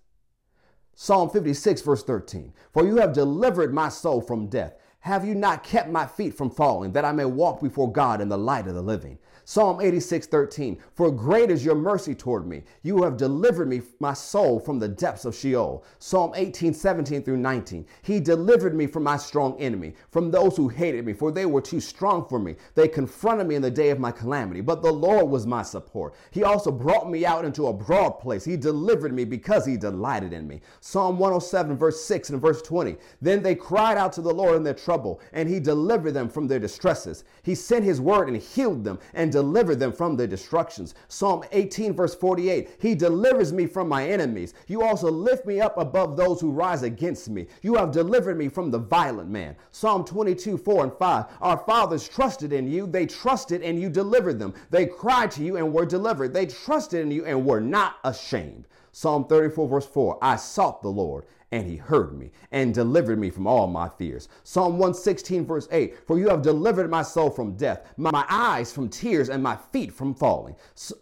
Psalm 0.94 1.28
56, 1.28 1.82
verse 1.82 2.04
13. 2.04 2.52
For 2.72 2.86
you 2.86 2.98
have 2.98 3.12
delivered 3.12 3.74
my 3.74 3.88
soul 3.88 4.20
from 4.20 4.46
death. 4.46 4.74
Have 5.04 5.26
you 5.26 5.34
not 5.34 5.62
kept 5.62 5.90
my 5.90 6.06
feet 6.06 6.32
from 6.32 6.48
falling, 6.48 6.92
that 6.92 7.04
I 7.04 7.12
may 7.12 7.26
walk 7.26 7.60
before 7.60 7.92
God 7.92 8.22
in 8.22 8.30
the 8.30 8.38
light 8.38 8.66
of 8.66 8.74
the 8.74 8.80
living? 8.80 9.18
Psalm 9.46 9.78
86, 9.78 10.26
13. 10.28 10.78
For 10.94 11.10
great 11.10 11.50
is 11.50 11.62
your 11.62 11.74
mercy 11.74 12.14
toward 12.14 12.46
me. 12.46 12.62
You 12.82 13.02
have 13.02 13.18
delivered 13.18 13.68
me, 13.68 13.82
my 14.00 14.14
soul, 14.14 14.58
from 14.58 14.78
the 14.78 14.88
depths 14.88 15.26
of 15.26 15.34
Sheol. 15.34 15.84
Psalm 15.98 16.32
18, 16.34 16.72
17 16.72 17.22
through 17.22 17.36
19. 17.36 17.84
He 18.00 18.20
delivered 18.20 18.74
me 18.74 18.86
from 18.86 19.02
my 19.02 19.18
strong 19.18 19.60
enemy, 19.60 19.92
from 20.10 20.30
those 20.30 20.56
who 20.56 20.68
hated 20.68 21.04
me, 21.04 21.12
for 21.12 21.30
they 21.30 21.44
were 21.44 21.60
too 21.60 21.80
strong 21.80 22.26
for 22.26 22.38
me. 22.38 22.56
They 22.74 22.88
confronted 22.88 23.46
me 23.46 23.56
in 23.56 23.60
the 23.60 23.70
day 23.70 23.90
of 23.90 24.00
my 24.00 24.12
calamity, 24.12 24.62
but 24.62 24.80
the 24.80 24.90
Lord 24.90 25.28
was 25.28 25.46
my 25.46 25.62
support. 25.62 26.14
He 26.30 26.42
also 26.42 26.72
brought 26.72 27.10
me 27.10 27.26
out 27.26 27.44
into 27.44 27.66
a 27.66 27.72
broad 27.74 28.12
place. 28.12 28.46
He 28.46 28.56
delivered 28.56 29.12
me 29.12 29.26
because 29.26 29.66
he 29.66 29.76
delighted 29.76 30.32
in 30.32 30.48
me. 30.48 30.62
Psalm 30.80 31.18
107, 31.18 31.76
verse 31.76 32.02
6 32.02 32.30
and 32.30 32.40
verse 32.40 32.62
20. 32.62 32.96
Then 33.20 33.42
they 33.42 33.54
cried 33.54 33.98
out 33.98 34.14
to 34.14 34.22
the 34.22 34.32
Lord 34.32 34.56
in 34.56 34.62
their 34.62 34.72
trouble, 34.72 34.93
and 35.32 35.48
he 35.48 35.60
delivered 35.60 36.12
them 36.12 36.28
from 36.28 36.46
their 36.46 36.58
distresses. 36.58 37.24
He 37.42 37.54
sent 37.54 37.84
his 37.84 38.00
word 38.00 38.28
and 38.28 38.36
healed 38.36 38.84
them 38.84 38.98
and 39.14 39.30
delivered 39.32 39.80
them 39.80 39.92
from 39.92 40.16
their 40.16 40.26
destructions. 40.26 40.94
Psalm 41.08 41.44
18, 41.52 41.94
verse 41.94 42.14
48 42.14 42.76
He 42.78 42.94
delivers 42.94 43.52
me 43.52 43.66
from 43.66 43.88
my 43.88 44.06
enemies. 44.08 44.54
You 44.66 44.82
also 44.82 45.10
lift 45.10 45.46
me 45.46 45.60
up 45.60 45.76
above 45.78 46.16
those 46.16 46.40
who 46.40 46.50
rise 46.50 46.82
against 46.82 47.28
me. 47.28 47.46
You 47.62 47.74
have 47.74 47.90
delivered 47.90 48.38
me 48.38 48.48
from 48.48 48.70
the 48.70 48.78
violent 48.78 49.30
man. 49.30 49.56
Psalm 49.72 50.04
22, 50.04 50.58
4 50.58 50.84
and 50.84 50.92
5 50.92 51.24
Our 51.40 51.58
fathers 51.58 52.08
trusted 52.08 52.52
in 52.52 52.68
you. 52.68 52.86
They 52.86 53.06
trusted 53.06 53.62
and 53.62 53.80
you 53.80 53.90
delivered 53.90 54.38
them. 54.38 54.54
They 54.70 54.86
cried 54.86 55.30
to 55.32 55.44
you 55.44 55.56
and 55.56 55.72
were 55.72 55.86
delivered. 55.86 56.32
They 56.32 56.46
trusted 56.46 57.00
in 57.00 57.10
you 57.10 57.24
and 57.24 57.44
were 57.44 57.60
not 57.60 57.96
ashamed. 58.04 58.66
Psalm 58.92 59.24
34, 59.26 59.68
verse 59.68 59.86
4 59.86 60.18
I 60.22 60.36
sought 60.36 60.80
the 60.80 60.88
Lord 60.88 61.24
and 61.54 61.68
he 61.68 61.76
heard 61.76 62.18
me 62.18 62.32
and 62.50 62.74
delivered 62.74 63.16
me 63.16 63.30
from 63.30 63.46
all 63.46 63.68
my 63.68 63.88
fears. 63.88 64.28
Psalm 64.42 64.72
116, 64.72 65.46
verse 65.46 65.68
8 65.70 66.04
For 66.04 66.18
you 66.18 66.28
have 66.28 66.42
delivered 66.42 66.90
my 66.90 67.02
soul 67.02 67.30
from 67.30 67.54
death, 67.54 67.92
my 67.96 68.24
eyes 68.28 68.72
from 68.72 68.88
tears, 68.88 69.28
and 69.28 69.40
my 69.40 69.56
feet 69.70 69.92
from 69.92 70.16
falling. 70.16 70.56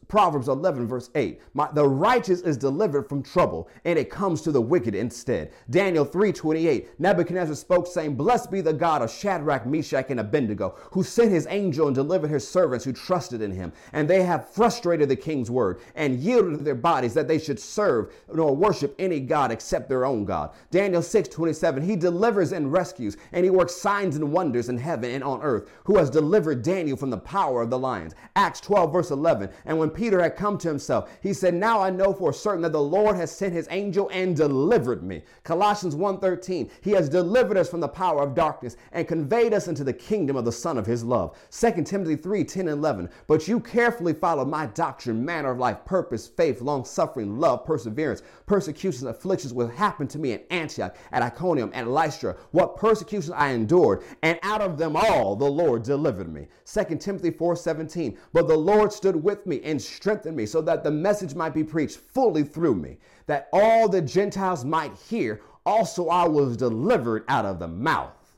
Proverbs 0.08 0.48
11, 0.48 0.86
verse 0.86 1.08
8 1.14 1.40
The 1.72 1.88
righteous 1.88 2.42
is 2.42 2.58
delivered 2.58 3.08
from 3.08 3.22
trouble, 3.22 3.70
and 3.86 3.98
it 3.98 4.10
comes 4.10 4.42
to 4.42 4.52
the 4.52 4.60
wicked 4.60 4.94
instead. 4.94 5.52
Daniel 5.70 6.04
3, 6.04 6.32
28 6.32 7.00
Nebuchadnezzar 7.00 7.56
spoke, 7.56 7.86
saying, 7.86 8.14
Blessed 8.14 8.50
be 8.50 8.60
the 8.60 8.74
God 8.74 9.00
of 9.00 9.10
Shadrach, 9.10 9.64
Meshach, 9.64 10.10
and 10.10 10.20
Abednego, 10.20 10.76
who 10.90 11.02
sent 11.02 11.30
his 11.30 11.46
angel 11.48 11.86
and 11.86 11.94
delivered 11.94 12.28
his 12.28 12.46
servants 12.46 12.84
who 12.84 12.92
trusted 12.92 13.40
in 13.40 13.52
him. 13.52 13.72
And 13.94 14.06
they 14.06 14.22
have 14.22 14.50
frustrated 14.50 15.08
the 15.08 15.16
king's 15.16 15.50
word 15.50 15.80
and 15.94 16.20
yielded 16.20 16.62
their 16.62 16.74
bodies 16.74 17.14
that 17.14 17.26
they 17.26 17.38
should 17.38 17.58
serve 17.58 18.12
nor 18.30 18.54
worship 18.54 18.94
any 18.98 19.18
God 19.18 19.50
except 19.50 19.88
their 19.88 20.04
own 20.04 20.26
God. 20.26 20.41
Daniel 20.70 21.02
6 21.02 21.28
27, 21.28 21.82
he 21.82 21.96
delivers 21.96 22.52
and 22.52 22.72
rescues, 22.72 23.16
and 23.32 23.44
he 23.44 23.50
works 23.50 23.74
signs 23.74 24.16
and 24.16 24.32
wonders 24.32 24.68
in 24.68 24.78
heaven 24.78 25.10
and 25.10 25.24
on 25.24 25.42
earth, 25.42 25.68
who 25.84 25.96
has 25.96 26.10
delivered 26.10 26.62
Daniel 26.62 26.96
from 26.96 27.10
the 27.10 27.18
power 27.18 27.62
of 27.62 27.70
the 27.70 27.78
lions. 27.78 28.14
Acts 28.36 28.60
12, 28.60 28.92
verse 28.92 29.10
11, 29.10 29.50
and 29.64 29.78
when 29.78 29.90
Peter 29.90 30.22
had 30.22 30.36
come 30.36 30.58
to 30.58 30.68
himself, 30.68 31.10
he 31.20 31.32
said, 31.32 31.54
Now 31.54 31.80
I 31.80 31.90
know 31.90 32.12
for 32.12 32.32
certain 32.32 32.62
that 32.62 32.72
the 32.72 32.80
Lord 32.80 33.16
has 33.16 33.30
sent 33.30 33.52
his 33.52 33.68
angel 33.70 34.10
and 34.12 34.36
delivered 34.36 35.02
me. 35.02 35.22
Colossians 35.44 35.94
1 35.94 36.20
13, 36.20 36.70
he 36.80 36.90
has 36.92 37.08
delivered 37.08 37.56
us 37.56 37.68
from 37.68 37.80
the 37.80 37.88
power 37.88 38.22
of 38.22 38.34
darkness 38.34 38.76
and 38.92 39.08
conveyed 39.08 39.52
us 39.52 39.68
into 39.68 39.84
the 39.84 39.92
kingdom 39.92 40.36
of 40.36 40.44
the 40.44 40.52
Son 40.52 40.78
of 40.78 40.86
his 40.86 41.04
love. 41.04 41.36
2 41.50 41.82
Timothy 41.84 42.16
3 42.16 42.44
10 42.44 42.68
and 42.68 42.78
11, 42.78 43.08
but 43.26 43.48
you 43.48 43.60
carefully 43.60 44.12
follow 44.12 44.44
my 44.44 44.66
doctrine, 44.66 45.24
manner 45.24 45.50
of 45.50 45.58
life, 45.58 45.84
purpose, 45.84 46.26
faith, 46.26 46.60
long 46.60 46.84
suffering, 46.84 47.38
love, 47.38 47.64
perseverance, 47.64 48.22
persecutions, 48.46 49.04
afflictions 49.04 49.52
will 49.52 49.68
happen 49.68 50.06
to 50.08 50.18
me 50.18 50.31
in 50.32 50.40
Antioch, 50.50 50.96
at 51.12 51.22
Iconium, 51.22 51.70
and 51.74 51.92
Lystra. 51.92 52.36
What 52.50 52.76
persecutions 52.76 53.32
I 53.34 53.50
endured, 53.50 54.02
and 54.22 54.38
out 54.42 54.60
of 54.60 54.78
them 54.78 54.96
all 54.96 55.36
the 55.36 55.50
Lord 55.50 55.82
delivered 55.82 56.32
me. 56.32 56.48
2 56.64 57.00
Timothy 57.00 57.30
4:17. 57.30 58.16
But 58.32 58.48
the 58.48 58.56
Lord 58.56 58.92
stood 58.92 59.22
with 59.22 59.46
me 59.46 59.60
and 59.62 59.80
strengthened 59.80 60.36
me, 60.36 60.46
so 60.46 60.60
that 60.62 60.82
the 60.82 60.90
message 60.90 61.34
might 61.34 61.54
be 61.54 61.64
preached 61.64 61.98
fully 61.98 62.44
through 62.44 62.74
me, 62.74 62.98
that 63.26 63.48
all 63.52 63.88
the 63.88 64.02
Gentiles 64.02 64.64
might 64.64 64.94
hear. 64.94 65.40
Also 65.64 66.08
I 66.08 66.26
was 66.26 66.56
delivered 66.56 67.24
out 67.28 67.44
of 67.44 67.58
the 67.58 67.68
mouth 67.68 68.36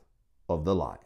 of 0.48 0.64
the 0.64 0.74
lion. 0.74 0.98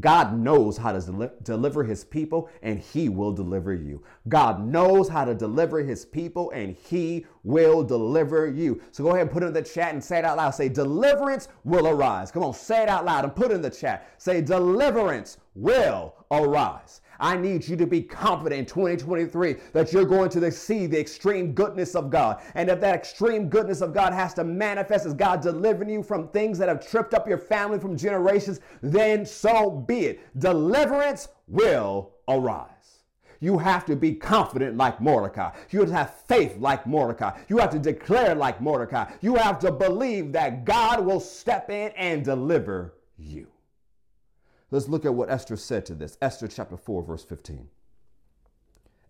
God 0.00 0.38
knows 0.38 0.76
how 0.76 0.92
to 0.92 1.00
del- 1.00 1.32
deliver 1.42 1.84
his 1.84 2.04
people 2.04 2.48
and 2.62 2.78
he 2.78 3.08
will 3.08 3.32
deliver 3.32 3.72
you. 3.72 4.02
God 4.28 4.66
knows 4.66 5.08
how 5.08 5.24
to 5.24 5.34
deliver 5.34 5.82
his 5.82 6.04
people 6.04 6.50
and 6.50 6.74
he 6.74 7.26
will 7.42 7.82
deliver 7.82 8.48
you. 8.48 8.80
So 8.90 9.04
go 9.04 9.10
ahead 9.10 9.22
and 9.22 9.30
put 9.30 9.42
in 9.42 9.52
the 9.52 9.62
chat 9.62 9.92
and 9.92 10.02
say 10.02 10.18
it 10.18 10.24
out 10.24 10.36
loud. 10.36 10.50
Say, 10.50 10.68
deliverance 10.68 11.48
will 11.64 11.86
arise. 11.86 12.30
Come 12.30 12.42
on, 12.42 12.54
say 12.54 12.82
it 12.82 12.88
out 12.88 13.04
loud 13.04 13.24
and 13.24 13.34
put 13.34 13.52
in 13.52 13.62
the 13.62 13.70
chat. 13.70 14.10
Say, 14.18 14.40
deliverance 14.40 15.38
will 15.54 16.14
arise. 16.30 17.00
I 17.20 17.36
need 17.36 17.66
you 17.66 17.76
to 17.76 17.86
be 17.86 18.02
confident 18.02 18.58
in 18.58 18.66
2023 18.66 19.56
that 19.72 19.92
you're 19.92 20.04
going 20.04 20.30
to 20.30 20.50
see 20.50 20.86
the 20.86 20.98
extreme 20.98 21.52
goodness 21.52 21.94
of 21.94 22.10
God. 22.10 22.42
And 22.54 22.68
if 22.68 22.80
that 22.80 22.94
extreme 22.94 23.48
goodness 23.48 23.80
of 23.80 23.94
God 23.94 24.12
has 24.12 24.34
to 24.34 24.44
manifest 24.44 25.06
as 25.06 25.14
God 25.14 25.40
delivering 25.40 25.90
you 25.90 26.02
from 26.02 26.28
things 26.28 26.58
that 26.58 26.68
have 26.68 26.86
tripped 26.86 27.14
up 27.14 27.28
your 27.28 27.38
family 27.38 27.78
from 27.78 27.96
generations, 27.96 28.60
then 28.82 29.24
so 29.24 29.70
be 29.70 30.06
it. 30.06 30.38
Deliverance 30.40 31.28
will 31.46 32.12
arise. 32.28 32.68
You 33.40 33.58
have 33.58 33.84
to 33.86 33.96
be 33.96 34.14
confident 34.14 34.76
like 34.76 35.00
Mordecai. 35.00 35.50
You 35.70 35.80
have 35.80 35.88
to 35.88 35.94
have 35.94 36.14
faith 36.26 36.56
like 36.58 36.86
Mordecai. 36.86 37.38
You 37.48 37.58
have 37.58 37.70
to 37.70 37.78
declare 37.78 38.34
like 38.34 38.60
Mordecai. 38.60 39.12
You 39.20 39.34
have 39.36 39.58
to 39.60 39.70
believe 39.70 40.32
that 40.32 40.64
God 40.64 41.04
will 41.04 41.20
step 41.20 41.68
in 41.68 41.92
and 41.96 42.24
deliver 42.24 42.94
you. 43.18 43.46
Let's 44.74 44.88
look 44.88 45.04
at 45.04 45.14
what 45.14 45.30
Esther 45.30 45.56
said 45.56 45.86
to 45.86 45.94
this. 45.94 46.18
Esther 46.20 46.48
chapter 46.48 46.76
4, 46.76 47.04
verse 47.04 47.22
15. 47.22 47.68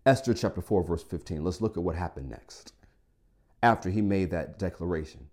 Esther 0.05 0.35
chapter 0.35 0.61
4, 0.61 0.83
verse 0.83 1.01
15. 1.01 1.43
Let's 1.43 1.59
look 1.59 1.75
at 1.75 1.81
what 1.81 1.95
happened 1.95 2.29
next 2.29 2.73
after 3.63 3.89
he 3.89 3.99
made 3.99 4.29
that 4.29 4.59
declaration. 4.59 5.27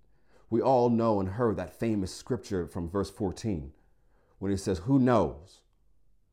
We 0.49 0.63
all 0.63 0.89
know 0.89 1.21
and 1.21 1.29
heard 1.29 1.59
that 1.59 1.79
famous 1.79 2.15
scripture 2.15 2.67
from 2.67 2.89
verse 2.89 3.11
14 3.11 3.73
when 4.39 4.51
he 4.51 4.57
says, 4.57 4.79
Who 4.79 4.99
knows 4.99 5.61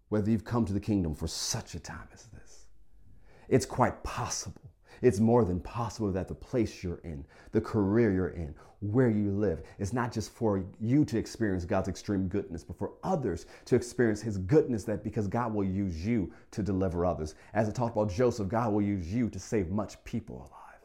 whether 0.07 0.31
you've 0.31 0.45
come 0.45 0.63
to 0.63 0.71
the 0.71 0.79
kingdom 0.79 1.13
for 1.13 1.27
such 1.27 1.75
a 1.75 1.79
time 1.81 2.07
as 2.13 2.23
this? 2.27 2.67
It's 3.49 3.65
quite 3.65 4.01
possible 4.03 4.68
it's 5.01 5.19
more 5.19 5.45
than 5.45 5.59
possible 5.59 6.11
that 6.11 6.27
the 6.27 6.35
place 6.35 6.83
you're 6.83 7.01
in, 7.03 7.25
the 7.51 7.61
career 7.61 8.11
you're 8.11 8.29
in, 8.29 8.53
where 8.81 9.09
you 9.09 9.31
live, 9.31 9.61
is 9.77 9.93
not 9.93 10.11
just 10.11 10.31
for 10.31 10.63
you 10.79 11.03
to 11.05 11.17
experience 11.17 11.65
God's 11.65 11.89
extreme 11.89 12.27
goodness, 12.27 12.63
but 12.63 12.77
for 12.77 12.93
others 13.03 13.45
to 13.65 13.75
experience 13.75 14.21
His 14.21 14.37
goodness 14.37 14.83
that 14.85 15.03
because 15.03 15.27
God 15.27 15.53
will 15.53 15.65
use 15.65 16.05
you 16.05 16.31
to 16.51 16.63
deliver 16.63 17.05
others. 17.05 17.35
As 17.53 17.67
I 17.67 17.71
talked 17.71 17.95
about 17.95 18.09
Joseph, 18.09 18.47
God 18.47 18.71
will 18.73 18.81
use 18.81 19.13
you 19.13 19.29
to 19.29 19.39
save 19.39 19.69
much 19.69 20.01
people 20.03 20.37
alive. 20.37 20.81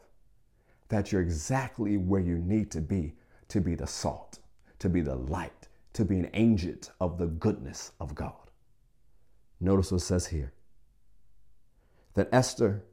That 0.89 1.11
you're 1.11 1.21
exactly 1.21 1.97
where 1.97 2.21
you 2.21 2.37
need 2.37 2.69
to 2.71 2.81
be 2.81 3.13
to 3.47 3.61
be 3.61 3.75
the 3.75 3.87
salt, 3.87 4.39
to 4.79 4.89
be 4.89 5.01
the 5.01 5.15
light, 5.15 5.67
to 5.93 6.03
be 6.03 6.19
an 6.19 6.29
agent 6.33 6.91
of 6.99 7.17
the 7.17 7.27
goodness 7.27 7.91
of 7.99 8.15
God. 8.15 8.33
Notice 9.59 9.91
what 9.91 10.01
it 10.01 10.05
says 10.05 10.27
here 10.27 10.51
that 12.15 12.29
Esther 12.31 12.83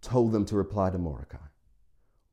told 0.00 0.32
them 0.32 0.44
to 0.46 0.56
reply 0.56 0.90
to 0.90 0.98
Mordecai 0.98 1.38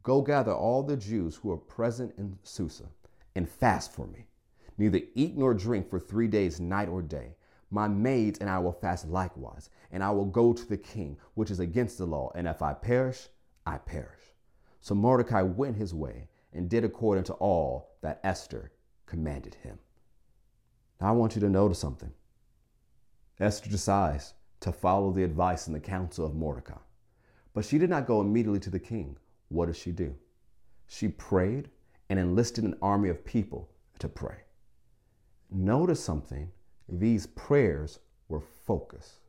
Go 0.03 0.21
gather 0.21 0.53
all 0.53 0.83
the 0.83 0.97
Jews 0.97 1.35
who 1.35 1.51
are 1.51 1.57
present 1.57 2.13
in 2.17 2.37
Susa 2.43 2.89
and 3.35 3.49
fast 3.49 3.93
for 3.93 4.05
me. 4.07 4.27
Neither 4.77 5.01
eat 5.15 5.37
nor 5.37 5.53
drink 5.53 5.89
for 5.89 5.99
three 5.99 6.27
days, 6.27 6.59
night 6.59 6.89
or 6.89 7.01
day. 7.01 7.35
My 7.71 7.87
maids 7.87 8.39
and 8.39 8.49
I 8.49 8.59
will 8.59 8.73
fast 8.73 9.07
likewise, 9.07 9.69
and 9.91 10.03
I 10.03 10.11
will 10.11 10.25
go 10.25 10.53
to 10.53 10.65
the 10.65 10.77
king, 10.77 11.17
which 11.35 11.49
is 11.49 11.59
against 11.59 11.97
the 11.97 12.05
law. 12.05 12.31
And 12.35 12.47
if 12.47 12.61
I 12.61 12.73
perish, 12.73 13.29
I 13.65 13.77
perish. 13.77 14.19
So 14.81 14.93
Mordecai 14.93 15.41
went 15.41 15.77
his 15.77 15.93
way 15.93 16.27
and 16.51 16.69
did 16.69 16.83
according 16.83 17.23
to 17.25 17.33
all 17.33 17.95
that 18.01 18.19
Esther 18.23 18.71
commanded 19.05 19.55
him. 19.55 19.79
Now 20.99 21.07
I 21.07 21.11
want 21.11 21.35
you 21.35 21.41
to 21.41 21.49
notice 21.49 21.79
something. 21.79 22.11
Esther 23.39 23.69
decides 23.69 24.33
to 24.59 24.71
follow 24.71 25.11
the 25.11 25.23
advice 25.23 25.67
and 25.67 25.75
the 25.75 25.79
counsel 25.79 26.25
of 26.25 26.35
Mordecai. 26.35 26.77
But 27.53 27.65
she 27.65 27.77
did 27.77 27.89
not 27.89 28.07
go 28.07 28.21
immediately 28.21 28.59
to 28.61 28.69
the 28.69 28.79
king. 28.79 29.17
What 29.49 29.67
did 29.67 29.75
she 29.75 29.91
do? 29.91 30.15
She 30.87 31.07
prayed 31.07 31.69
and 32.09 32.19
enlisted 32.19 32.63
an 32.63 32.77
army 32.81 33.09
of 33.09 33.23
people 33.25 33.69
to 33.99 34.09
pray. 34.09 34.37
Notice 35.51 36.03
something 36.03 36.51
these 36.89 37.27
prayers 37.27 37.99
were 38.27 38.41
focused. 38.41 39.19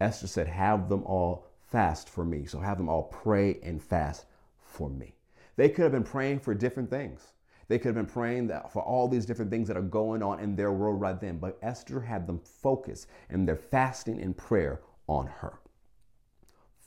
Esther 0.00 0.26
said, 0.26 0.48
Have 0.48 0.88
them 0.88 1.04
all 1.04 1.46
fast 1.60 2.08
for 2.08 2.24
me. 2.24 2.44
So 2.46 2.58
have 2.58 2.78
them 2.78 2.88
all 2.88 3.04
pray 3.04 3.58
and 3.62 3.82
fast 3.82 4.26
for 4.58 4.88
me. 4.88 5.14
They 5.56 5.68
could 5.68 5.82
have 5.82 5.92
been 5.92 6.02
praying 6.02 6.40
for 6.40 6.54
different 6.54 6.90
things. 6.90 7.32
They 7.68 7.78
could 7.78 7.94
have 7.94 8.06
been 8.06 8.06
praying 8.06 8.50
for 8.70 8.82
all 8.82 9.08
these 9.08 9.24
different 9.24 9.50
things 9.50 9.68
that 9.68 9.76
are 9.76 9.82
going 9.82 10.22
on 10.22 10.40
in 10.40 10.56
their 10.56 10.72
world 10.72 11.00
right 11.00 11.18
then. 11.20 11.38
But 11.38 11.58
Esther 11.62 12.00
had 12.00 12.26
them 12.26 12.40
focus 12.40 13.06
and 13.30 13.46
their 13.46 13.56
fasting 13.56 14.20
and 14.20 14.36
prayer 14.36 14.80
on 15.06 15.26
her. 15.26 15.61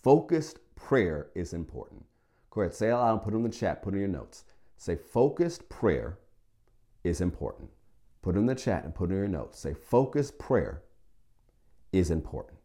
Focused 0.06 0.60
prayer 0.76 1.32
is 1.34 1.52
important. 1.52 2.06
Go 2.52 2.62
ahead, 2.62 2.76
say 2.76 2.90
it 2.90 2.92
aloud, 2.92 3.24
put 3.24 3.34
it 3.34 3.38
in 3.38 3.42
the 3.42 3.50
chat, 3.50 3.82
put 3.82 3.96
it 3.96 3.98
in 3.98 4.02
your 4.02 4.08
notes. 4.08 4.44
Say 4.78 4.96
focused 4.96 5.68
prayer 5.68 6.20
is 7.04 7.22
important. 7.22 7.72
Put 8.22 8.36
it 8.36 8.38
in 8.38 8.46
the 8.46 8.54
chat 8.54 8.84
and 8.84 8.94
put 8.94 9.10
it 9.10 9.14
in 9.14 9.20
your 9.20 9.28
notes. 9.28 9.58
Say 9.58 9.74
focused 9.74 10.38
prayer 10.38 10.84
is 11.92 12.12
important. 12.12 12.60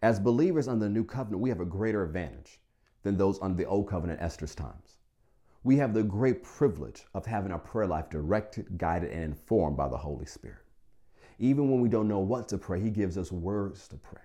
As 0.00 0.20
believers 0.20 0.68
under 0.68 0.84
the 0.84 0.92
new 0.92 1.02
covenant, 1.02 1.42
we 1.42 1.48
have 1.48 1.58
a 1.58 1.64
greater 1.64 2.04
advantage 2.04 2.60
than 3.02 3.16
those 3.16 3.42
under 3.42 3.56
the 3.56 3.68
old 3.68 3.88
covenant 3.88 4.22
Esther's 4.22 4.54
times. 4.54 4.98
We 5.64 5.78
have 5.78 5.92
the 5.92 6.04
great 6.04 6.44
privilege 6.44 7.04
of 7.14 7.26
having 7.26 7.50
our 7.50 7.58
prayer 7.58 7.88
life 7.88 8.10
directed, 8.10 8.78
guided, 8.78 9.10
and 9.10 9.24
informed 9.24 9.76
by 9.76 9.88
the 9.88 9.96
Holy 9.96 10.26
Spirit. 10.26 10.62
Even 11.40 11.68
when 11.68 11.80
we 11.80 11.88
don't 11.88 12.06
know 12.06 12.20
what 12.20 12.46
to 12.50 12.58
pray, 12.58 12.80
He 12.80 12.90
gives 12.90 13.18
us 13.18 13.32
words 13.32 13.88
to 13.88 13.96
pray. 13.96 14.22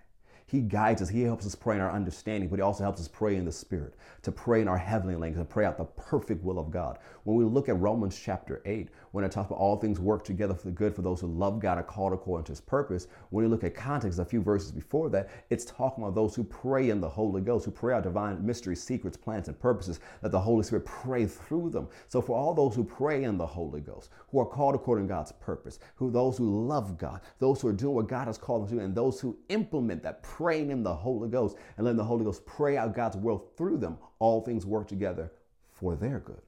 He 0.49 0.61
guides 0.61 0.99
us. 0.99 1.09
He 1.09 1.21
helps 1.21 1.45
us 1.45 1.53
pray 1.53 1.75
in 1.75 1.81
our 1.81 1.91
understanding, 1.91 2.49
but 2.49 2.57
He 2.57 2.63
also 2.63 2.83
helps 2.83 2.99
us 2.99 3.07
pray 3.07 3.35
in 3.35 3.45
the 3.45 3.51
Spirit, 3.51 3.93
to 4.23 4.31
pray 4.31 4.61
in 4.61 4.67
our 4.67 4.79
heavenly 4.79 5.15
language, 5.15 5.39
and 5.39 5.47
pray 5.47 5.63
out 5.63 5.77
the 5.77 5.85
perfect 5.85 6.43
will 6.43 6.57
of 6.57 6.71
God. 6.71 6.97
When 7.23 7.37
we 7.37 7.43
look 7.43 7.69
at 7.69 7.79
Romans 7.79 8.19
chapter 8.19 8.61
8, 8.65 8.89
when 9.11 9.23
it 9.23 9.31
talks 9.31 9.47
about 9.47 9.59
all 9.59 9.75
things 9.75 9.99
work 9.99 10.23
together 10.23 10.55
for 10.55 10.65
the 10.65 10.71
good 10.71 10.95
for 10.95 11.03
those 11.03 11.21
who 11.21 11.27
love 11.27 11.59
God 11.59 11.77
and 11.77 11.85
called 11.85 12.13
according 12.13 12.45
to 12.45 12.51
His 12.51 12.61
purpose, 12.61 13.07
when 13.29 13.45
you 13.45 13.49
look 13.49 13.63
at 13.63 13.75
context, 13.75 14.17
a 14.17 14.25
few 14.25 14.41
verses 14.41 14.71
before 14.71 15.09
that, 15.09 15.29
it's 15.51 15.65
talking 15.65 16.03
about 16.03 16.15
those 16.15 16.33
who 16.35 16.43
pray 16.43 16.89
in 16.89 16.99
the 16.99 17.09
Holy 17.09 17.41
Ghost, 17.41 17.65
who 17.65 17.71
pray 17.71 17.93
out 17.93 18.01
divine 18.01 18.43
mysteries, 18.43 18.81
secrets, 18.81 19.17
plans, 19.17 19.49
and 19.49 19.59
purposes, 19.59 19.99
that 20.23 20.31
the 20.31 20.39
Holy 20.39 20.63
Spirit 20.63 20.85
pray 20.85 21.27
through 21.27 21.69
them. 21.69 21.87
So 22.07 22.21
for 22.21 22.35
all 22.35 22.55
those 22.55 22.73
who 22.73 22.83
pray 22.83 23.23
in 23.23 23.37
the 23.37 23.45
Holy 23.45 23.81
Ghost, 23.81 24.09
who 24.31 24.39
are 24.39 24.45
called 24.45 24.73
according 24.73 25.07
to 25.07 25.13
God's 25.13 25.31
purpose, 25.33 25.77
who 25.95 26.09
those 26.09 26.37
who 26.37 26.65
love 26.67 26.97
God, 26.97 27.21
those 27.37 27.61
who 27.61 27.67
are 27.67 27.73
doing 27.73 27.93
what 27.93 28.07
God 28.07 28.25
has 28.25 28.37
called 28.39 28.67
them 28.67 28.79
to 28.79 28.83
and 28.83 28.95
those 28.95 29.19
who 29.19 29.37
implement 29.49 30.01
that 30.03 30.23
praying 30.39 30.71
in 30.71 30.83
the 30.83 30.95
Holy 30.95 31.27
Ghost 31.27 31.57
and 31.75 31.83
letting 31.83 31.97
the 31.97 32.03
Holy 32.03 32.23
Ghost 32.23 32.45
pray 32.45 32.77
out 32.77 32.95
God's 32.95 33.17
will 33.17 33.49
through 33.57 33.77
them, 33.77 33.97
all 34.19 34.39
things 34.39 34.65
work 34.65 34.87
together 34.87 35.33
for 35.73 35.97
their 35.97 36.19
good. 36.19 36.41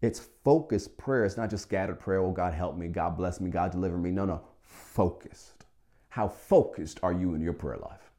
It's 0.00 0.28
focused 0.44 0.96
prayer. 0.96 1.24
It's 1.24 1.36
not 1.36 1.50
just 1.50 1.64
scattered 1.64 1.98
prayer. 1.98 2.20
Oh, 2.20 2.30
God 2.30 2.54
help 2.54 2.76
me. 2.76 2.86
God 2.86 3.16
bless 3.16 3.40
me. 3.40 3.50
God 3.50 3.72
deliver 3.72 3.98
me. 3.98 4.12
No, 4.12 4.26
no. 4.26 4.42
Focused. 4.62 5.64
How 6.08 6.28
focused 6.28 7.00
are 7.02 7.12
you 7.12 7.34
in 7.34 7.40
your 7.40 7.52
prayer 7.52 7.78
life? 7.78 8.12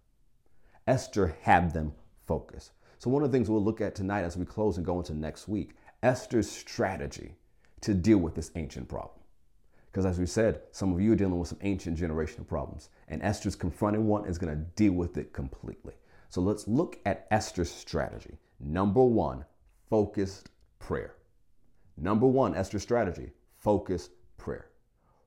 Esther 0.86 1.38
had 1.41 1.73
them 1.73 1.93
focused. 2.27 2.73
So, 2.99 3.10
one 3.10 3.23
of 3.23 3.32
the 3.32 3.38
things 3.38 3.49
we'll 3.49 3.63
look 3.63 3.80
at 3.80 3.95
tonight 3.95 4.23
as 4.25 4.36
we 4.36 4.43
close 4.43 4.75
and 4.75 4.86
go 4.86 4.99
into 4.99 5.13
next 5.13 5.47
week 5.47 5.71
Esther's 6.04 6.51
strategy 6.51 7.36
to 7.80 7.93
deal 7.93 8.17
with 8.17 8.36
this 8.36 8.51
ancient 8.56 8.89
problem. 8.89 9.20
Because, 9.91 10.06
as 10.06 10.19
we 10.19 10.25
said, 10.25 10.62
some 10.71 10.93
of 10.93 11.01
you 11.01 11.12
are 11.12 11.17
dealing 11.17 11.38
with 11.38 11.49
some 11.49 11.60
ancient 11.62 11.97
generational 11.97 12.47
problems, 12.47 12.89
and 13.10 13.21
Esther's 13.21 13.56
confronting 13.56 14.08
one 14.08 14.25
is 14.25 14.38
going 14.38 14.56
to 14.56 14.63
deal 14.75 14.93
with 14.93 15.17
it 15.17 15.34
completely. 15.34 15.93
So, 16.30 16.41
let's 16.41 16.67
look 16.67 16.99
at 17.06 17.27
Esther's 17.30 17.69
strategy. 17.69 18.38
Number 18.60 19.04
one, 19.04 19.43
focused 19.89 20.49
prayer. 20.80 21.15
Number 21.97 22.25
one, 22.25 22.56
Esther's 22.56 22.84
strategy 22.84 23.32
focused 23.62 24.12
prayer. 24.38 24.69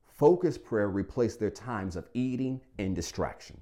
Focused 0.06 0.64
prayer 0.64 0.88
replaced 0.88 1.38
their 1.38 1.50
times 1.50 1.94
of 1.96 2.08
eating 2.14 2.60
and 2.78 2.94
distraction. 2.94 3.60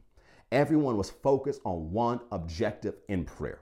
Everyone 0.50 0.96
was 0.96 1.10
focused 1.10 1.60
on 1.64 1.92
one 1.92 2.20
objective 2.30 2.96
in 3.08 3.24
prayer. 3.24 3.60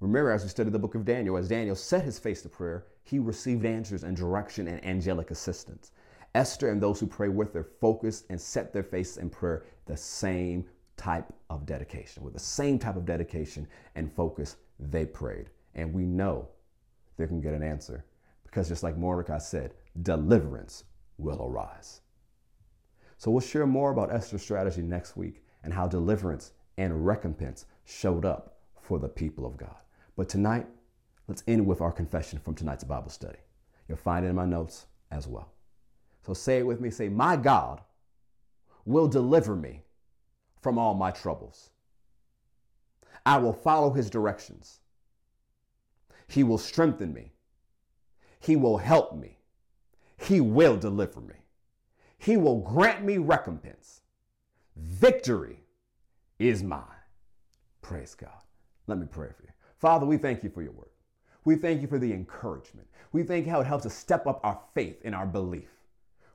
Remember, 0.00 0.30
as 0.30 0.42
we 0.42 0.48
studied 0.48 0.72
the 0.72 0.78
book 0.78 0.94
of 0.94 1.04
Daniel, 1.04 1.36
as 1.36 1.48
Daniel 1.48 1.76
set 1.76 2.04
his 2.04 2.18
face 2.18 2.42
to 2.42 2.48
prayer, 2.48 2.86
he 3.02 3.18
received 3.18 3.64
answers 3.64 4.04
and 4.04 4.16
direction 4.16 4.68
and 4.68 4.84
angelic 4.84 5.30
assistance. 5.30 5.90
Esther 6.36 6.68
and 6.68 6.82
those 6.82 7.00
who 7.00 7.06
pray 7.06 7.28
with 7.28 7.54
her 7.54 7.66
focus 7.80 8.24
and 8.28 8.38
set 8.38 8.70
their 8.70 8.82
face 8.82 9.16
in 9.16 9.30
prayer 9.30 9.64
the 9.86 9.96
same 9.96 10.66
type 10.98 11.32
of 11.48 11.64
dedication. 11.64 12.22
With 12.22 12.34
the 12.34 12.38
same 12.38 12.78
type 12.78 12.96
of 12.96 13.06
dedication 13.06 13.66
and 13.94 14.12
focus, 14.12 14.56
they 14.78 15.06
prayed. 15.06 15.48
And 15.74 15.94
we 15.94 16.04
know 16.04 16.48
they 17.16 17.26
can 17.26 17.40
get 17.40 17.54
an 17.54 17.62
answer 17.62 18.04
because 18.44 18.68
just 18.68 18.82
like 18.82 18.98
Mordecai 18.98 19.38
said, 19.38 19.72
deliverance 20.02 20.84
will 21.16 21.42
arise. 21.42 22.02
So 23.16 23.30
we'll 23.30 23.40
share 23.40 23.66
more 23.66 23.90
about 23.90 24.12
Esther's 24.12 24.42
strategy 24.42 24.82
next 24.82 25.16
week 25.16 25.42
and 25.64 25.72
how 25.72 25.88
deliverance 25.88 26.52
and 26.76 27.06
recompense 27.06 27.64
showed 27.86 28.26
up 28.26 28.58
for 28.82 28.98
the 28.98 29.08
people 29.08 29.46
of 29.46 29.56
God. 29.56 29.76
But 30.16 30.28
tonight, 30.28 30.66
let's 31.28 31.42
end 31.48 31.66
with 31.66 31.80
our 31.80 31.92
confession 31.92 32.38
from 32.38 32.54
tonight's 32.54 32.84
Bible 32.84 33.08
study. 33.08 33.38
You'll 33.88 33.96
find 33.96 34.26
it 34.26 34.28
in 34.28 34.36
my 34.36 34.44
notes 34.44 34.84
as 35.10 35.26
well. 35.26 35.55
So 36.26 36.34
say 36.34 36.58
it 36.58 36.66
with 36.66 36.80
me 36.80 36.90
say, 36.90 37.08
My 37.08 37.36
God 37.36 37.80
will 38.84 39.06
deliver 39.06 39.54
me 39.54 39.82
from 40.60 40.76
all 40.76 40.94
my 40.94 41.12
troubles. 41.12 41.70
I 43.24 43.36
will 43.38 43.52
follow 43.52 43.92
his 43.92 44.10
directions. 44.10 44.80
He 46.26 46.42
will 46.42 46.58
strengthen 46.58 47.12
me. 47.12 47.32
He 48.40 48.56
will 48.56 48.78
help 48.78 49.14
me. 49.14 49.38
He 50.16 50.40
will 50.40 50.76
deliver 50.76 51.20
me. 51.20 51.36
He 52.18 52.36
will 52.36 52.58
grant 52.58 53.04
me 53.04 53.18
recompense. 53.18 54.00
Victory 54.76 55.60
is 56.40 56.62
mine. 56.62 56.82
Praise 57.82 58.16
God. 58.16 58.42
Let 58.88 58.98
me 58.98 59.06
pray 59.08 59.28
for 59.28 59.44
you. 59.44 59.52
Father, 59.78 60.06
we 60.06 60.16
thank 60.16 60.42
you 60.42 60.50
for 60.50 60.62
your 60.62 60.72
word. 60.72 60.90
We 61.44 61.54
thank 61.54 61.82
you 61.82 61.86
for 61.86 62.00
the 62.00 62.12
encouragement. 62.12 62.88
We 63.12 63.22
thank 63.22 63.46
you 63.46 63.52
how 63.52 63.60
it 63.60 63.66
helps 63.68 63.86
us 63.86 63.94
step 63.94 64.26
up 64.26 64.40
our 64.42 64.60
faith 64.74 65.00
and 65.04 65.14
our 65.14 65.26
belief. 65.26 65.75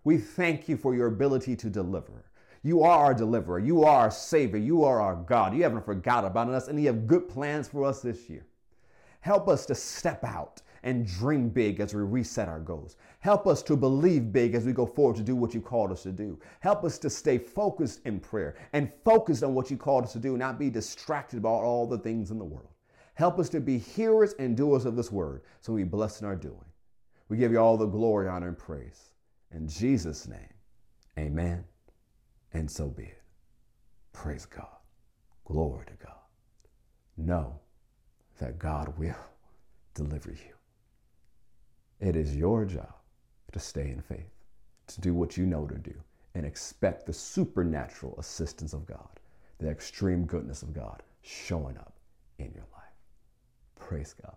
We 0.03 0.17
thank 0.17 0.67
you 0.67 0.77
for 0.77 0.95
your 0.95 1.07
ability 1.07 1.55
to 1.57 1.69
deliver. 1.69 2.25
You 2.63 2.83
are 2.83 3.05
our 3.05 3.13
deliverer. 3.13 3.59
You 3.59 3.83
are 3.83 3.99
our 4.01 4.11
Savior. 4.11 4.59
You 4.59 4.83
are 4.83 5.01
our 5.01 5.15
God. 5.15 5.55
You 5.55 5.63
haven't 5.63 5.85
forgot 5.85 6.25
about 6.25 6.49
us, 6.49 6.67
and 6.67 6.79
you 6.79 6.87
have 6.87 7.07
good 7.07 7.27
plans 7.27 7.67
for 7.67 7.83
us 7.83 8.01
this 8.01 8.29
year. 8.29 8.45
Help 9.21 9.47
us 9.47 9.65
to 9.67 9.75
step 9.75 10.23
out 10.23 10.61
and 10.83 11.05
dream 11.05 11.49
big 11.49 11.79
as 11.79 11.93
we 11.93 12.01
reset 12.01 12.47
our 12.47 12.59
goals. 12.59 12.97
Help 13.19 13.45
us 13.45 13.61
to 13.61 13.75
believe 13.75 14.31
big 14.31 14.55
as 14.55 14.65
we 14.65 14.73
go 14.73 14.85
forward 14.85 15.15
to 15.15 15.23
do 15.23 15.35
what 15.35 15.53
you 15.53 15.61
called 15.61 15.91
us 15.91 16.01
to 16.03 16.11
do. 16.11 16.39
Help 16.59 16.83
us 16.83 16.97
to 16.97 17.09
stay 17.09 17.37
focused 17.37 18.01
in 18.05 18.19
prayer 18.19 18.55
and 18.73 18.91
focused 19.05 19.43
on 19.43 19.53
what 19.53 19.69
you 19.69 19.77
called 19.77 20.03
us 20.03 20.13
to 20.13 20.19
do, 20.19 20.37
not 20.37 20.57
be 20.57 20.71
distracted 20.71 21.37
about 21.37 21.61
all 21.61 21.85
the 21.85 21.99
things 21.99 22.31
in 22.31 22.39
the 22.39 22.45
world. 22.45 22.69
Help 23.13 23.37
us 23.37 23.49
to 23.49 23.59
be 23.59 23.77
hearers 23.77 24.33
and 24.39 24.57
doers 24.57 24.85
of 24.85 24.95
this 24.95 25.11
word 25.11 25.43
so 25.59 25.73
we 25.73 25.83
bless 25.83 26.21
in 26.21 26.27
our 26.27 26.35
doing. 26.35 26.65
We 27.29 27.37
give 27.37 27.51
you 27.51 27.59
all 27.59 27.77
the 27.77 27.85
glory, 27.85 28.27
honor, 28.27 28.47
and 28.47 28.57
praise. 28.57 29.10
In 29.53 29.67
Jesus' 29.67 30.27
name, 30.27 30.53
amen. 31.17 31.63
And 32.53 32.69
so 32.69 32.87
be 32.87 33.03
it. 33.03 33.21
Praise 34.13 34.45
God. 34.45 34.67
Glory 35.45 35.85
to 35.85 36.05
God. 36.05 36.15
Know 37.17 37.59
that 38.39 38.59
God 38.59 38.93
will 38.97 39.15
deliver 39.93 40.31
you. 40.31 40.53
It 41.99 42.15
is 42.15 42.35
your 42.35 42.65
job 42.65 42.93
to 43.51 43.59
stay 43.59 43.89
in 43.89 44.01
faith, 44.01 44.31
to 44.87 45.01
do 45.01 45.13
what 45.13 45.37
you 45.37 45.45
know 45.45 45.67
to 45.67 45.77
do, 45.77 45.93
and 46.33 46.45
expect 46.45 47.05
the 47.05 47.13
supernatural 47.13 48.15
assistance 48.17 48.73
of 48.73 48.85
God, 48.85 49.19
the 49.59 49.69
extreme 49.69 50.25
goodness 50.25 50.63
of 50.63 50.73
God 50.73 51.03
showing 51.21 51.77
up 51.77 51.93
in 52.39 52.51
your 52.53 52.65
life. 52.73 52.81
Praise 53.75 54.15
God. 54.21 54.35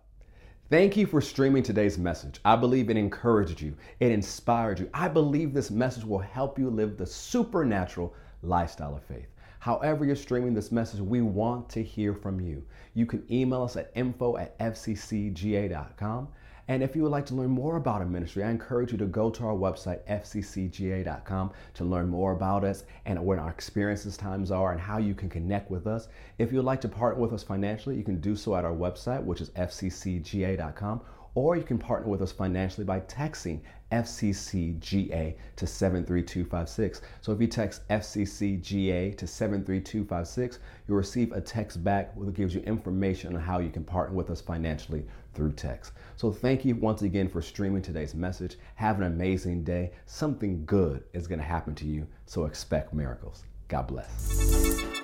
Thank 0.67 0.97
you 0.97 1.05
for 1.05 1.21
streaming 1.21 1.61
today's 1.61 1.99
message. 1.99 2.39
I 2.43 2.55
believe 2.55 2.89
it 2.89 2.97
encouraged 2.97 3.61
you, 3.61 3.75
it 3.99 4.11
inspired 4.11 4.79
you. 4.79 4.89
I 4.95 5.07
believe 5.07 5.53
this 5.53 5.69
message 5.69 6.03
will 6.03 6.17
help 6.17 6.57
you 6.57 6.71
live 6.71 6.97
the 6.97 7.05
supernatural 7.05 8.15
lifestyle 8.41 8.95
of 8.95 9.03
faith. 9.03 9.27
However, 9.59 10.05
you're 10.05 10.15
streaming 10.15 10.55
this 10.55 10.71
message, 10.71 11.01
we 11.01 11.21
want 11.21 11.69
to 11.69 11.83
hear 11.83 12.15
from 12.15 12.39
you. 12.39 12.63
You 12.95 13.05
can 13.05 13.23
email 13.31 13.61
us 13.61 13.75
at 13.75 13.91
info 13.93 14.37
at 14.37 14.57
fccga.com. 14.57 16.29
And 16.67 16.81
if 16.81 16.95
you 16.95 17.03
would 17.03 17.11
like 17.11 17.27
to 17.27 17.35
learn 17.35 17.51
more 17.51 17.77
about 17.77 18.01
our 18.01 18.07
ministry, 18.07 18.43
I 18.43 18.49
encourage 18.49 18.91
you 18.91 18.97
to 18.97 19.05
go 19.05 19.29
to 19.29 19.45
our 19.45 19.53
website, 19.53 20.03
fccga.com, 20.07 21.51
to 21.75 21.83
learn 21.83 22.09
more 22.09 22.31
about 22.31 22.63
us 22.63 22.85
and 23.05 23.23
what 23.23 23.37
our 23.37 23.51
experiences 23.51 24.17
times 24.17 24.49
are 24.49 24.71
and 24.71 24.81
how 24.81 24.97
you 24.97 25.13
can 25.13 25.29
connect 25.29 25.69
with 25.69 25.85
us. 25.85 26.07
If 26.39 26.51
you 26.51 26.57
would 26.57 26.65
like 26.65 26.81
to 26.81 26.89
partner 26.89 27.21
with 27.21 27.33
us 27.33 27.43
financially, 27.43 27.95
you 27.97 28.03
can 28.03 28.19
do 28.19 28.35
so 28.35 28.55
at 28.55 28.65
our 28.65 28.73
website, 28.73 29.23
which 29.23 29.41
is 29.41 29.51
fccga.com, 29.51 31.01
or 31.35 31.55
you 31.57 31.63
can 31.63 31.77
partner 31.77 32.09
with 32.09 32.21
us 32.21 32.31
financially 32.31 32.85
by 32.85 33.01
texting 33.01 33.59
FCCGA 33.91 35.35
to 35.55 35.67
73256. 35.67 37.01
So 37.21 37.31
if 37.31 37.41
you 37.41 37.47
text 37.47 37.87
FCCGA 37.89 39.15
to 39.17 39.27
73256, 39.27 40.59
you'll 40.87 40.97
receive 40.97 41.31
a 41.33 41.41
text 41.41 41.83
back 41.83 42.17
that 42.19 42.33
gives 42.33 42.55
you 42.55 42.61
information 42.61 43.35
on 43.35 43.41
how 43.41 43.59
you 43.59 43.69
can 43.69 43.83
partner 43.83 44.15
with 44.15 44.29
us 44.29 44.41
financially 44.41 45.05
through 45.33 45.51
text. 45.51 45.91
So 46.15 46.31
thank 46.31 46.65
you 46.65 46.75
once 46.75 47.01
again 47.03 47.27
for 47.27 47.41
streaming 47.41 47.81
today's 47.81 48.15
message. 48.15 48.57
Have 48.75 48.99
an 48.99 49.07
amazing 49.07 49.63
day. 49.63 49.91
Something 50.05 50.65
good 50.65 51.03
is 51.13 51.27
going 51.27 51.39
to 51.39 51.45
happen 51.45 51.75
to 51.75 51.85
you, 51.85 52.07
so 52.25 52.45
expect 52.45 52.93
miracles. 52.93 53.43
God 53.67 53.87
bless. 53.87 54.94